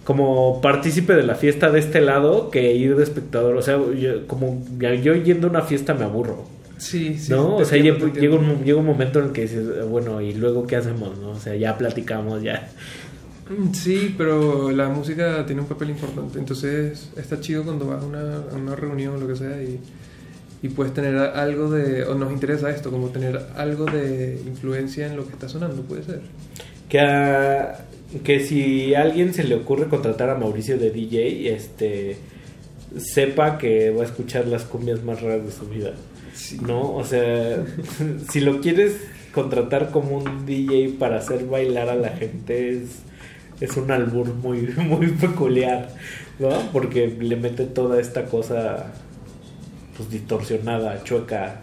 [0.04, 3.56] como partícipe de la fiesta de este lado que ir de espectador.
[3.56, 6.44] O sea, yo, como yo yendo a una fiesta me aburro.
[6.84, 7.30] Sí, sí.
[7.30, 7.56] ¿No?
[7.56, 10.66] O sea, entiendo, llega, un, llega un momento en el que dices, bueno, ¿y luego
[10.66, 11.16] qué hacemos?
[11.18, 11.30] ¿no?
[11.30, 12.68] O sea, ya platicamos, ya.
[13.48, 16.38] Mm, Sí, pero la música tiene un papel importante.
[16.38, 19.78] Entonces está chido cuando vas a una, a una reunión o lo que sea y,
[20.62, 22.04] y puedes tener algo de.
[22.04, 26.02] o nos interesa esto, como tener algo de influencia en lo que está sonando, puede
[26.04, 26.20] ser.
[26.88, 27.86] Que, a-
[28.24, 32.16] que si a alguien se le ocurre contratar a Mauricio de DJ, este
[32.96, 35.92] sepa que va a escuchar las cumbias más raras de su vida.
[36.66, 36.94] ¿No?
[36.94, 37.64] O sea,
[38.30, 38.96] si lo quieres
[39.32, 43.02] contratar como un DJ para hacer bailar a la gente es,
[43.60, 45.90] es un albur muy, muy peculiar,
[46.38, 46.50] ¿no?
[46.72, 48.92] Porque le mete toda esta cosa
[49.96, 51.62] pues distorsionada, chueca,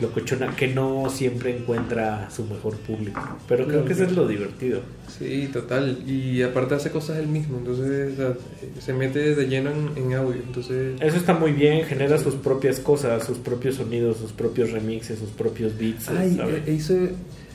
[0.00, 3.20] locochona, que no siempre encuentra su mejor público.
[3.48, 4.80] Pero creo que eso es lo divertido.
[5.18, 5.98] Sí, total.
[6.06, 8.34] Y aparte hace cosas él mismo, entonces o sea,
[8.80, 10.40] se mete de lleno en, en audio.
[10.46, 15.18] Entonces, Eso está muy bien, genera sus propias cosas, sus propios sonidos, sus propios remixes,
[15.18, 16.08] sus propios beats.
[16.08, 16.66] Ay, ¿sabes?
[16.66, 16.94] e- hizo.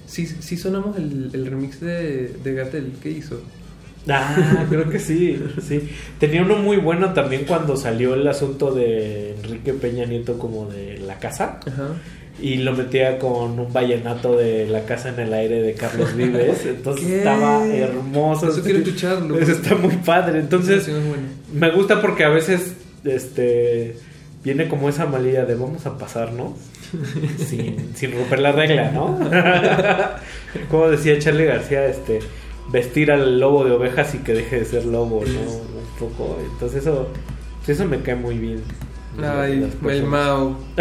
[0.08, 2.93] Sí, sí sonamos el, el remix de, de Gatel.
[3.01, 3.40] ¿Qué hizo?
[4.08, 5.82] Ah, creo que sí, sí.
[6.19, 10.98] Tenía uno muy bueno también cuando salió el asunto de Enrique Peña Nieto como de
[11.00, 11.59] la casa.
[11.68, 11.90] Ajá.
[12.42, 16.66] Y lo metía con un vallenato de la casa en el aire de Carlos Vives.
[16.66, 17.18] Entonces ¿Qué?
[17.18, 18.50] estaba hermoso.
[18.50, 19.38] Eso quiero escucharlo.
[19.38, 20.40] Eso está muy padre.
[20.40, 20.90] Entonces,
[21.53, 23.95] me gusta porque a veces este
[24.43, 26.53] viene como esa malilla de vamos a pasarnos
[27.45, 29.19] sin, sin romper la regla, ¿no?
[30.69, 32.19] como decía Charlie García, este
[32.72, 35.40] vestir al lobo de ovejas y que deje de ser lobo, ¿no?
[35.42, 36.38] Un poco.
[36.53, 37.09] Entonces eso,
[37.68, 38.61] eso me cae muy bien.
[39.24, 40.04] Ay, Las el.
[40.04, 40.58] Mao.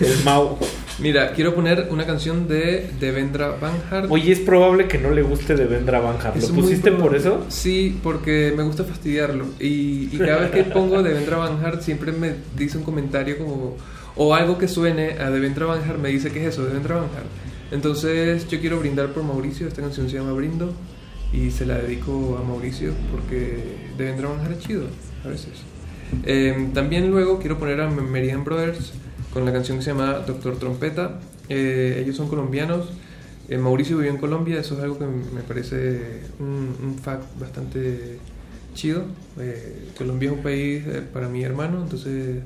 [0.00, 0.58] el Mao.
[0.98, 4.10] Mira, quiero poner una canción de Devendra Banhart.
[4.10, 6.36] Oye, es probable que no le guste de Vendra Banhart.
[6.36, 7.44] ¿Lo Es pusiste por eso?
[7.48, 9.46] Sí, porque me gusta fastidiarlo.
[9.58, 13.76] Y, y cada vez que pongo Devendra Banhart siempre me dice un comentario como...
[14.14, 16.66] O algo que suene a Devendra Banhart me dice, ¿qué es eso?
[16.66, 17.26] Devendra Banhart.
[17.72, 19.66] Entonces yo quiero brindar por Mauricio.
[19.66, 20.72] Esta canción se llama Brindo.
[21.32, 24.84] Y se la dedico a Mauricio porque Devendra Banhart es chido
[25.24, 25.71] a veces.
[26.24, 28.92] Eh, también luego quiero poner a Meridian Brothers
[29.32, 31.20] con la canción que se llama Doctor Trompeta.
[31.48, 32.90] Eh, ellos son colombianos.
[33.48, 38.18] Eh, Mauricio vivió en Colombia, eso es algo que me parece un, un fact bastante
[38.74, 39.04] chido.
[39.38, 42.42] Eh, Colombia es un país para mi hermano, entonces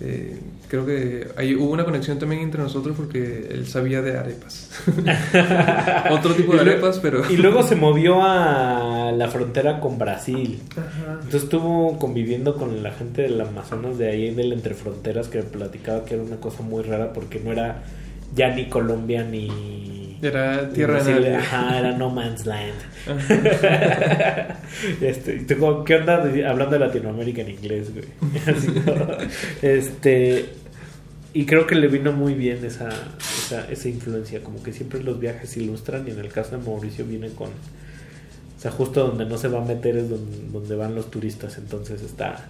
[0.00, 0.38] eh,
[0.68, 4.70] creo que hay, hubo una conexión también entre nosotros porque él sabía de arepas.
[6.10, 7.30] Otro tipo de arepas, pero...
[7.30, 10.60] Y luego se movió a la frontera con Brasil.
[10.72, 11.14] Ajá.
[11.14, 15.44] Entonces estuvo conviviendo con la gente del Amazonas de ahí del entre fronteras que me
[15.44, 17.82] platicaba que era una cosa muy rara porque no era
[18.34, 21.36] ya ni Colombia ni era tierra de.
[21.36, 22.74] Ajá, era No Man's Land.
[25.00, 28.04] este, ¿tú, ¿Qué onda hablando de Latinoamérica en inglés, güey?
[28.46, 29.08] Así, ¿no?
[29.62, 30.50] este,
[31.32, 34.42] y creo que le vino muy bien esa, esa, esa influencia.
[34.42, 37.48] Como que siempre los viajes ilustran y en el caso de Mauricio viene con...
[37.48, 41.56] O sea, justo donde no se va a meter es donde, van los turistas.
[41.56, 42.46] Entonces está,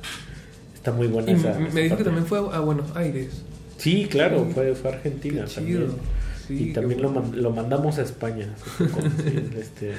[0.74, 1.57] está muy buena esa.
[1.57, 3.42] Me, esa dijo que también fue a Buenos Aires.
[3.76, 5.44] Sí, claro, fue, fue Argentina.
[5.44, 5.86] Qué chido.
[5.86, 6.19] También.
[6.51, 8.49] Y también lo, man, lo, mandamos a España.
[9.57, 9.93] Este,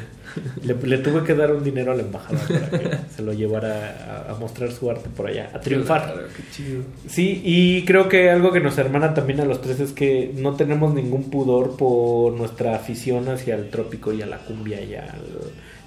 [0.64, 4.34] le, tuve que dar un dinero a la embajada para que se lo llevara a,
[4.36, 6.28] mostrar su arte por allá, a triunfar.
[6.36, 6.82] Qué chido.
[7.08, 10.56] Sí, y creo que algo que nos hermana también a los tres es que no
[10.56, 15.22] tenemos ningún pudor por nuestra afición hacia el trópico y a la cumbia y, al,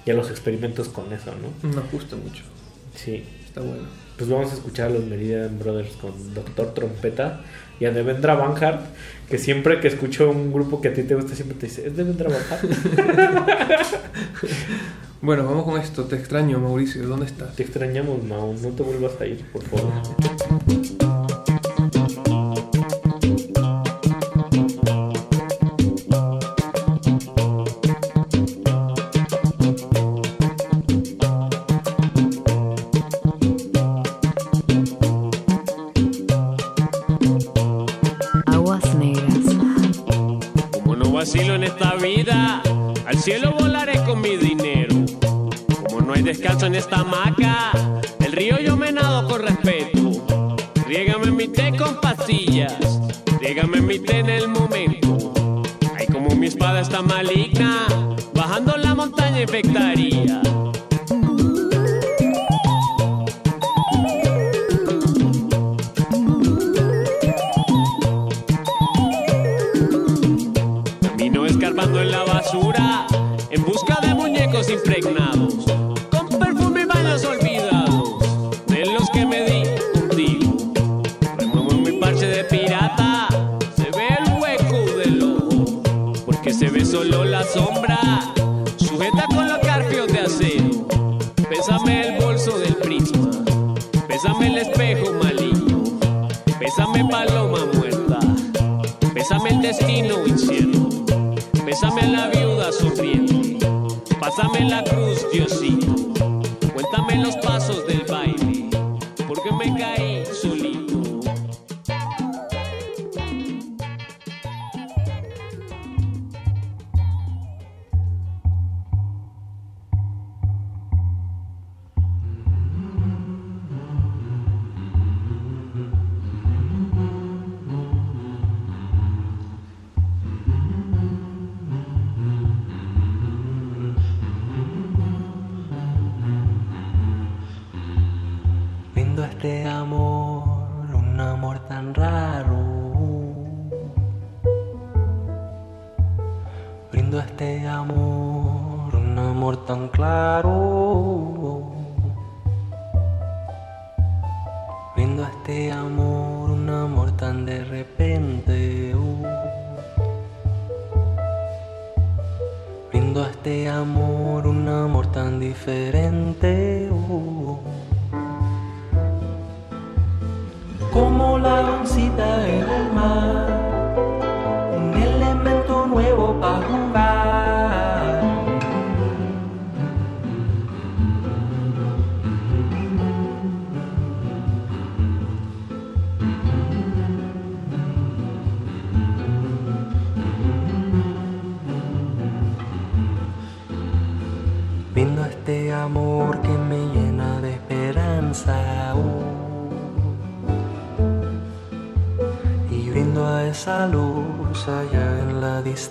[0.05, 1.69] y a los experimentos con eso, ¿no?
[1.69, 2.43] Nos gusta mucho.
[2.95, 3.23] Sí.
[3.55, 3.83] Está bueno.
[4.17, 7.39] Pues vamos a escuchar a los Meridian Brothers con Doctor Trompeta
[7.79, 8.81] y a Devendra Banhart,
[9.29, 11.95] que siempre que escucho un grupo que a ti te gusta, siempre te dice, ¿es
[11.95, 12.63] Devendra Banhart?
[15.21, 16.05] bueno, vamos con esto.
[16.05, 17.07] Te extraño, Mauricio.
[17.07, 17.55] ¿Dónde estás?
[17.55, 18.53] Te extrañamos, Mau.
[18.53, 21.04] No te vuelvas a ir, por favor.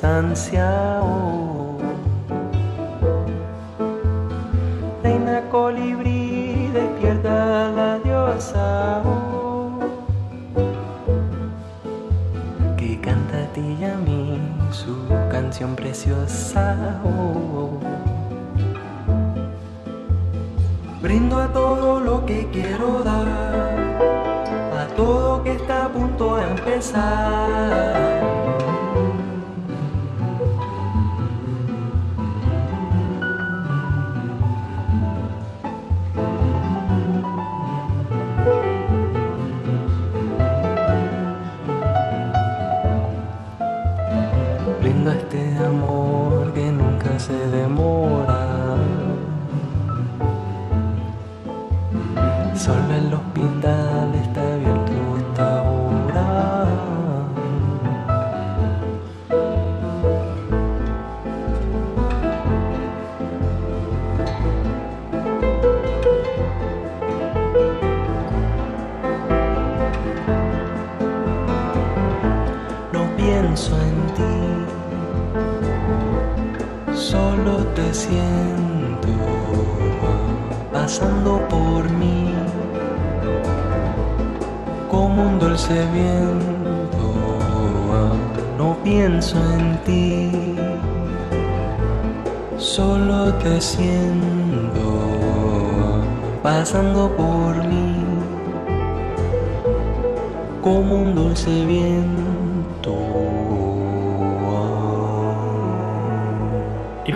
[0.05, 0.84] distancia.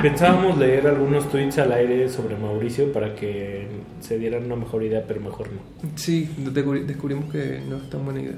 [0.03, 3.67] Pensábamos leer algunos tweets al aire sobre Mauricio para que
[4.01, 5.61] se dieran una mejor idea, pero mejor no.
[5.97, 8.37] Sí, descubri- descubrimos que no es tan buena idea.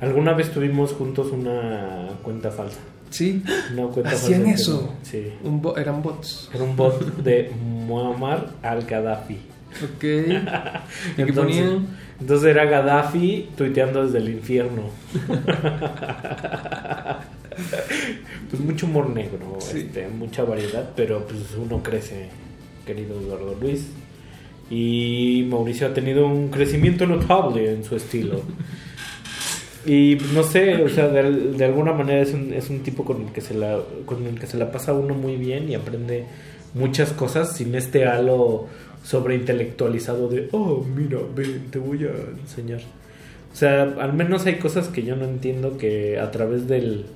[0.00, 2.78] Alguna vez tuvimos juntos una cuenta falsa.
[3.10, 4.94] Sí, Una cuenta hacían falsa eso.
[4.98, 5.32] no- Sí.
[5.44, 6.48] Un bo- eran bots.
[6.54, 7.50] Era un bot de
[7.86, 9.36] Muammar al-Gaddafi.
[9.84, 10.04] Ok.
[11.18, 11.86] ¿Y qué ponían?
[12.20, 14.82] entonces era Gaddafi tuiteando desde el infierno.
[18.48, 22.28] pues mucho humor negro, este, mucha variedad, pero pues uno crece,
[22.86, 23.86] querido Eduardo Luis.
[24.70, 28.42] Y Mauricio ha tenido un crecimiento notable en su estilo.
[29.84, 33.22] Y no sé, o sea, de, de alguna manera es un, es un tipo con
[33.22, 36.26] el, que se la, con el que se la pasa uno muy bien y aprende
[36.74, 38.66] muchas cosas sin este halo
[39.02, 42.80] sobreintelectualizado de, oh, mira, ven, te voy a enseñar.
[43.52, 47.06] O sea, al menos hay cosas que yo no entiendo que a través del...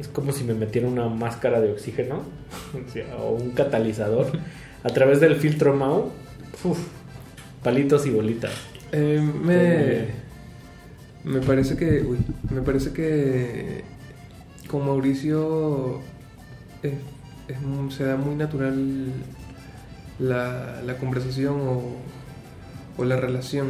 [0.00, 2.22] Es como si me metiera una máscara de oxígeno
[3.20, 4.26] o un catalizador.
[4.82, 6.10] A través del filtro MAU,
[6.64, 6.78] uf,
[7.62, 8.52] palitos y bolitas.
[8.92, 10.06] Eh, me,
[11.24, 12.00] me parece que.
[12.02, 12.18] Uy,
[12.50, 13.84] me parece que.
[14.68, 16.00] Con Mauricio.
[16.82, 16.92] es-
[17.48, 19.12] es se da muy natural
[20.20, 21.82] la, la conversación o,
[22.96, 23.68] o la relación.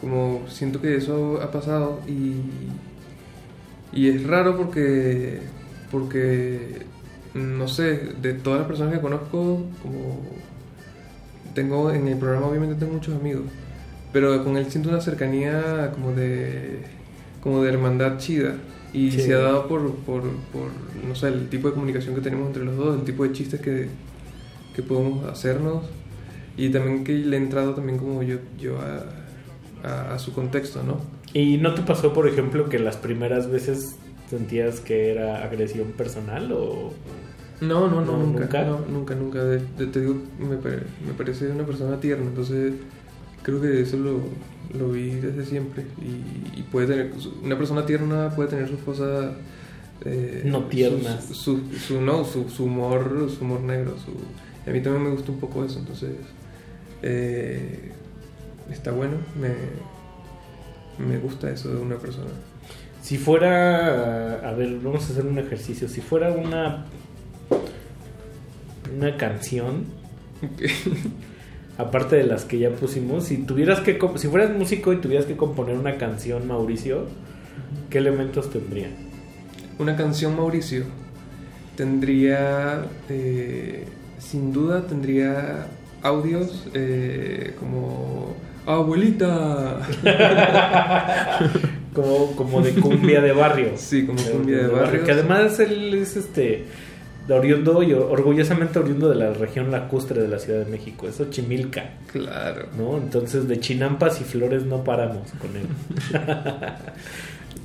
[0.00, 2.36] Como siento que eso ha pasado y.
[3.92, 5.40] Y es raro porque.
[5.90, 6.86] Porque.
[7.34, 10.20] No sé, de todas las personas que conozco, como
[11.54, 13.44] tengo en el programa obviamente tengo muchos amigos,
[14.12, 16.80] pero con él siento una cercanía como de
[17.42, 18.54] como de hermandad chida
[18.92, 19.20] y Sí.
[19.22, 20.22] se ha dado por, por,
[20.52, 20.70] por,
[21.06, 23.60] no sé, el tipo de comunicación que tenemos entre los dos, el tipo de chistes
[23.60, 23.88] que,
[24.74, 25.84] que podemos hacernos
[26.56, 30.82] y también que le he entrado también como yo, yo a, a, a su contexto,
[30.82, 30.98] ¿no?
[31.32, 33.96] ¿Y no te pasó, por ejemplo, que las primeras veces
[34.28, 36.92] sentías que era agresión personal o...?
[37.60, 38.64] No, no, no, No, nunca, nunca.
[38.64, 39.44] no, nunca, nunca.
[39.44, 42.74] De- de- te digo, me, pare- me parece una persona tierna, entonces
[43.42, 44.20] creo que eso lo,
[44.76, 45.86] lo vi desde siempre.
[46.00, 47.12] Y, y puede tener,
[47.42, 49.34] una persona tierna puede tener sus cosas...
[50.04, 51.24] eh, No tiernas.
[51.26, 53.94] Su, su, su- no, su, su humor, su humor negro.
[54.66, 56.10] A mí también me gusta un poco eso, entonces
[57.02, 57.90] eh,
[58.70, 59.48] está bueno, me,
[60.98, 62.30] me gusta eso de una persona.
[63.02, 65.88] Si fuera, a ver, vamos a hacer un ejercicio.
[65.88, 66.86] Si fuera una
[68.96, 69.84] una canción,
[71.78, 75.36] aparte de las que ya pusimos, si tuvieras que, si fueras músico y tuvieras que
[75.36, 77.06] componer una canción, Mauricio,
[77.90, 78.88] ¿qué elementos tendría?
[79.78, 80.84] Una canción Mauricio
[81.76, 83.86] tendría, eh,
[84.18, 85.66] sin duda, tendría
[86.02, 88.34] audios eh, como
[88.66, 89.78] abuelita.
[91.94, 93.72] como, como de cumbia de barrio.
[93.76, 95.04] Sí, como cumbia de barrio.
[95.04, 96.64] Que además él es este
[97.26, 101.16] de oriundo y orgullosamente oriundo de la región lacustre de la Ciudad de México, es
[101.16, 101.90] Xochimilca.
[102.10, 102.66] Claro.
[102.76, 102.96] ¿No?
[102.96, 105.66] Entonces de chinampas y flores no paramos con él.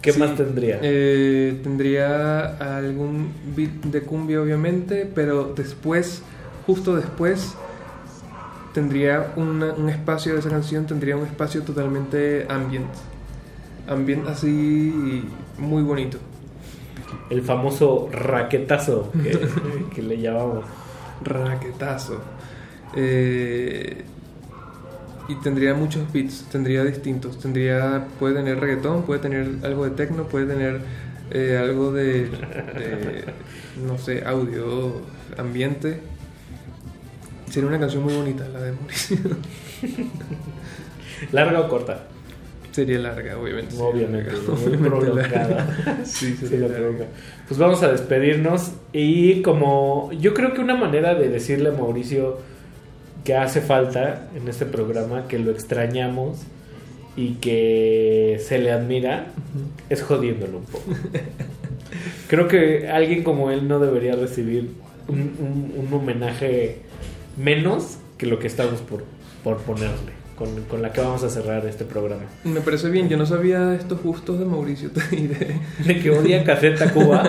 [0.01, 0.80] ¿Qué Sí, más tendría?
[0.84, 6.22] eh, tendría algún beat de cumbia, obviamente, pero después,
[6.67, 7.56] justo después,
[8.77, 12.85] tendría una- un espacio de esa canción, tendría un espacio totalmente ambient.
[13.88, 15.23] Ambient así
[15.57, 16.19] muy bonito.
[17.31, 19.47] El famoso raquetazo que,
[19.95, 20.64] que le llamamos.
[21.23, 22.22] Raquetazo.
[22.95, 24.03] Eh,
[25.27, 27.39] y tendría muchos beats, tendría distintos.
[27.39, 30.81] Tendría, puede tener reggaetón, puede tener algo de techno, puede tener
[31.31, 33.25] eh, algo de, de,
[33.88, 35.01] no sé, audio,
[35.35, 35.99] ambiente.
[37.50, 39.17] Sería una canción muy bonita, la de Mauricio.
[41.32, 42.03] ¿Larga o corta?
[42.72, 43.76] Sería larga, obviamente.
[43.80, 45.48] Obviamente, larga, muy obviamente prolongada.
[45.50, 45.98] larga.
[46.06, 46.77] sí, Sí, sería la larga.
[46.88, 47.06] prolonga.
[47.48, 52.38] Pues vamos a despedirnos y como yo creo que una manera de decirle a Mauricio
[53.24, 56.38] que hace falta en este programa, que lo extrañamos
[57.16, 59.27] y que se le admira,
[59.90, 60.85] es jodiéndolo un poco.
[62.27, 64.69] Creo que alguien como él no debería recibir
[65.08, 66.82] un, un- un homenaje
[67.38, 69.03] menos que lo que estamos por,
[69.43, 70.17] por ponerle.
[70.38, 72.22] con, con la que vamos a cerrar este programa.
[72.43, 75.56] Me parece bien, yo no sabía estos gustos de Mauricio de...
[75.83, 77.24] De que odia Café Tacuba,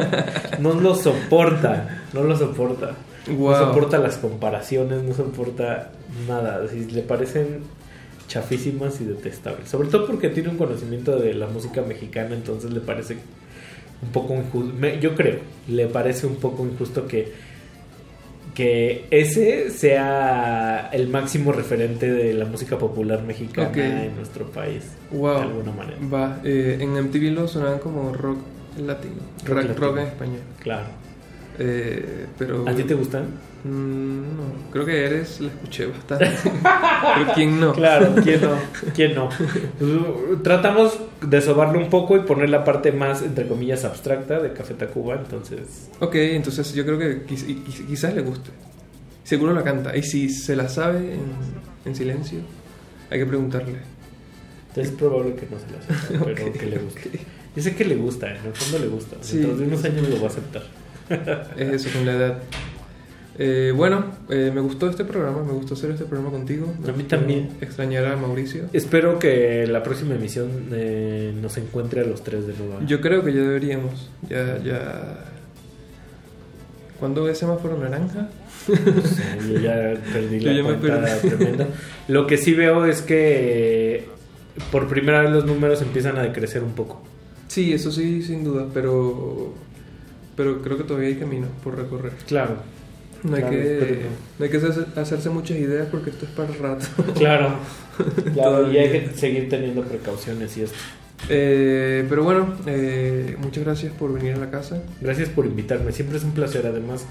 [0.58, 2.96] no lo soporta, no lo soporta.
[3.26, 3.50] Wow.
[3.50, 5.90] No soporta las comparaciones, no soporta
[6.28, 6.60] nada.
[6.64, 7.60] así, le parecen
[8.26, 9.68] chafísimas y detestables.
[9.70, 13.16] Sobre todo porque tiene un conocimiento de la música mexicana, entonces le parece
[14.02, 14.72] un poco injusto.
[14.78, 17.32] me- Yo creo, le parece un poco injusto que
[18.58, 24.82] que ese sea el máximo referente de la música popular mexicana en nuestro país.
[25.12, 25.34] Wow.
[25.36, 25.98] De alguna manera.
[26.12, 28.38] Va, eh, en MTV lo sonaban como rock
[28.76, 29.14] latino.
[29.44, 29.86] Rock Rock, latino.
[29.86, 30.40] rock en español.
[30.58, 30.86] Claro.
[31.58, 32.68] Eh, pero...
[32.68, 33.24] ¿A ti te gustan?
[33.64, 36.26] Mm, no, creo que eres, la escuché bastante.
[36.44, 37.72] pero ¿quién no?
[37.72, 38.50] Claro, ¿quién no?
[38.94, 39.28] ¿Quién no?
[40.42, 44.74] Tratamos de sobarlo un poco y poner la parte más, entre comillas, abstracta de Café
[44.74, 45.90] Tacuba, entonces...
[46.00, 48.50] Ok, entonces yo creo que quiz- quizás le guste.
[49.24, 49.96] Seguro la canta.
[49.96, 51.20] Y si se la sabe en,
[51.84, 52.38] en silencio,
[53.10, 53.78] hay que preguntarle.
[54.76, 57.10] Es probable que no se la sepa, pero Ok, que le guste.
[57.56, 59.16] Yo sé que le gusta, en el fondo le gusta.
[59.22, 59.38] Sí.
[59.38, 60.62] Dentro de unos años lo va a aceptar.
[61.56, 62.38] Es eso con la edad.
[63.40, 66.74] Eh, bueno, eh, me gustó este programa, me gustó hacer este programa contigo.
[66.88, 67.50] A mí también.
[67.60, 68.64] Extrañar a Mauricio.
[68.72, 72.80] Espero que la próxima emisión eh, nos encuentre a los tres de nuevo.
[72.84, 74.10] Yo creo que ya deberíamos.
[74.28, 75.24] Ya, ya.
[76.98, 78.28] ¿Cuándo es semáforo naranja?
[78.66, 78.72] Sí,
[79.52, 81.28] yo ya perdí Yo la ya me cuenta perdí.
[81.36, 81.68] tremenda.
[82.08, 84.08] Lo que sí veo es que
[84.72, 87.02] por primera vez los números empiezan a decrecer un poco.
[87.46, 89.54] Sí, eso sí, sin duda, pero.
[90.38, 92.12] Pero creo que todavía hay camino por recorrer.
[92.28, 92.56] Claro.
[93.24, 94.02] No hay Claro, que,
[94.38, 94.56] no hay que
[95.00, 96.86] hacerse, muchas ideas porque esto es para el rato.
[97.14, 97.56] Claro.
[98.32, 100.78] Claro, y hay que seguir teniendo precauciones y esto.
[101.28, 104.80] Eh, pero bueno, eh, muchas gracias por venir a la casa.
[105.00, 106.64] Gracias por invitarme, siempre es un placer.
[106.64, 107.04] Además,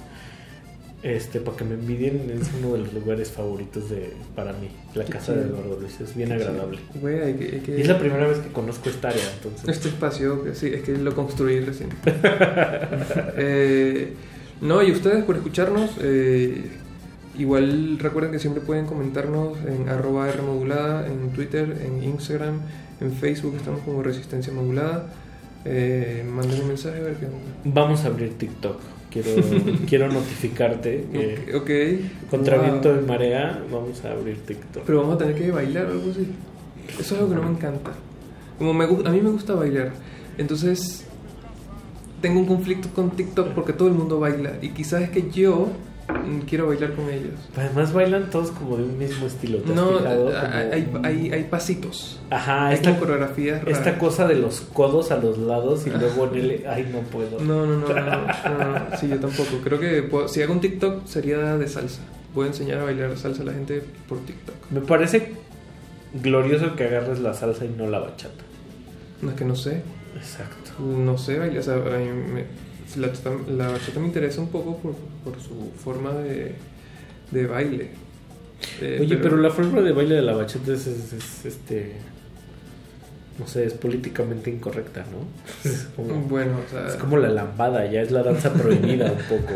[1.16, 4.68] este, para que me envidien, es uno de los lugares favoritos de para mí.
[4.94, 5.44] La casa de.
[5.44, 6.78] Eduardo Luis es bien agradable.
[6.78, 7.02] chido.
[7.02, 9.68] Güey, hay que- hay que- Y es la primera vez que conozco esta área, entonces.
[9.70, 11.90] Este espacio, sí, es que lo construí recién.
[13.38, 14.14] Eh,
[14.62, 15.92] no, y ustedes por escucharnos.
[16.02, 16.70] eh,
[17.38, 22.60] igual recuerden que siempre pueden comentarnos en arroba Rmodulada, en Twitter, en Instagram,
[23.00, 25.06] en Facebook estamos como Resistencia Modulada.
[25.66, 27.38] Eh, manden un mensaje a ver qué onda.
[27.66, 28.80] Vamos a abrir TikTok.
[29.24, 31.06] Quiero, quiero notificarte
[31.66, 32.66] que contra Wow.
[32.66, 34.84] viento y marea vamos a abrir TikTok.
[34.86, 36.28] Pero vamos a tener que bailar o algo así.
[36.90, 37.92] Eso es algo que no me encanta.
[38.58, 39.92] Como me, a mí me gusta bailar.
[40.38, 41.04] Entonces,
[42.22, 44.54] tengo un conflicto con TikTok porque todo el mundo baila.
[44.62, 45.70] Y quizás es que yo
[46.50, 47.34] quiero bailar con ellos.
[47.56, 49.58] Además bailan todos como de un mismo estilo.
[49.60, 50.32] ¿te has No, fijado?
[50.72, 52.20] hay, Como- hay, hay, pasitos.
[52.30, 53.78] Ajá, hay esta, como coreografías raras.
[53.78, 56.64] esta cosa de los codos a los lados y luego en el...
[56.68, 57.40] Ay, no puedo.
[57.40, 59.58] No, no, no, no, no, Sí, yo tampoco.
[59.64, 62.02] Creo que puedo- si hago un TikTok sería de salsa.
[62.34, 64.56] Voy a enseñar a bailar salsa a la gente por TikTok.
[64.72, 65.34] Me parece
[66.14, 68.44] glorioso que agarres la salsa y no la bachata.
[69.22, 69.82] No es que no sé.
[70.16, 70.72] Exacto.
[70.82, 71.60] No sé bailar.
[71.60, 74.94] O sea, a mí me- la, bachata- la bachata me interesa un poco por,
[75.24, 76.56] por su forma de,
[77.32, 77.90] de baile.
[78.82, 79.38] Eh, Oye, pero...
[79.38, 81.94] la forma de baile de la bachata es, es- es, este...
[83.40, 85.70] No sé, es políticamente incorrecta, ¿no?
[85.70, 86.88] Es como, Bueno, o sea...
[86.88, 89.54] es como la lambada, ya es la danza prohibida un poco.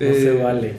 [0.00, 0.72] No Eh, se vale.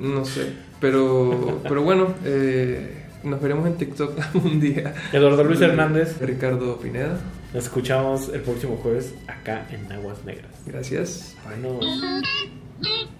[0.00, 0.46] No sé.
[0.80, 4.94] Pero, pero bueno, eh, nos veremos en TikTok un día.
[5.12, 6.16] Eduardo Luis Hernández.
[6.20, 7.18] Ricardo Pineda.
[7.52, 10.52] Nos escuchamos el próximo jueves acá en Aguas Negras.
[10.66, 11.36] Gracias.
[12.82, 13.19] Thank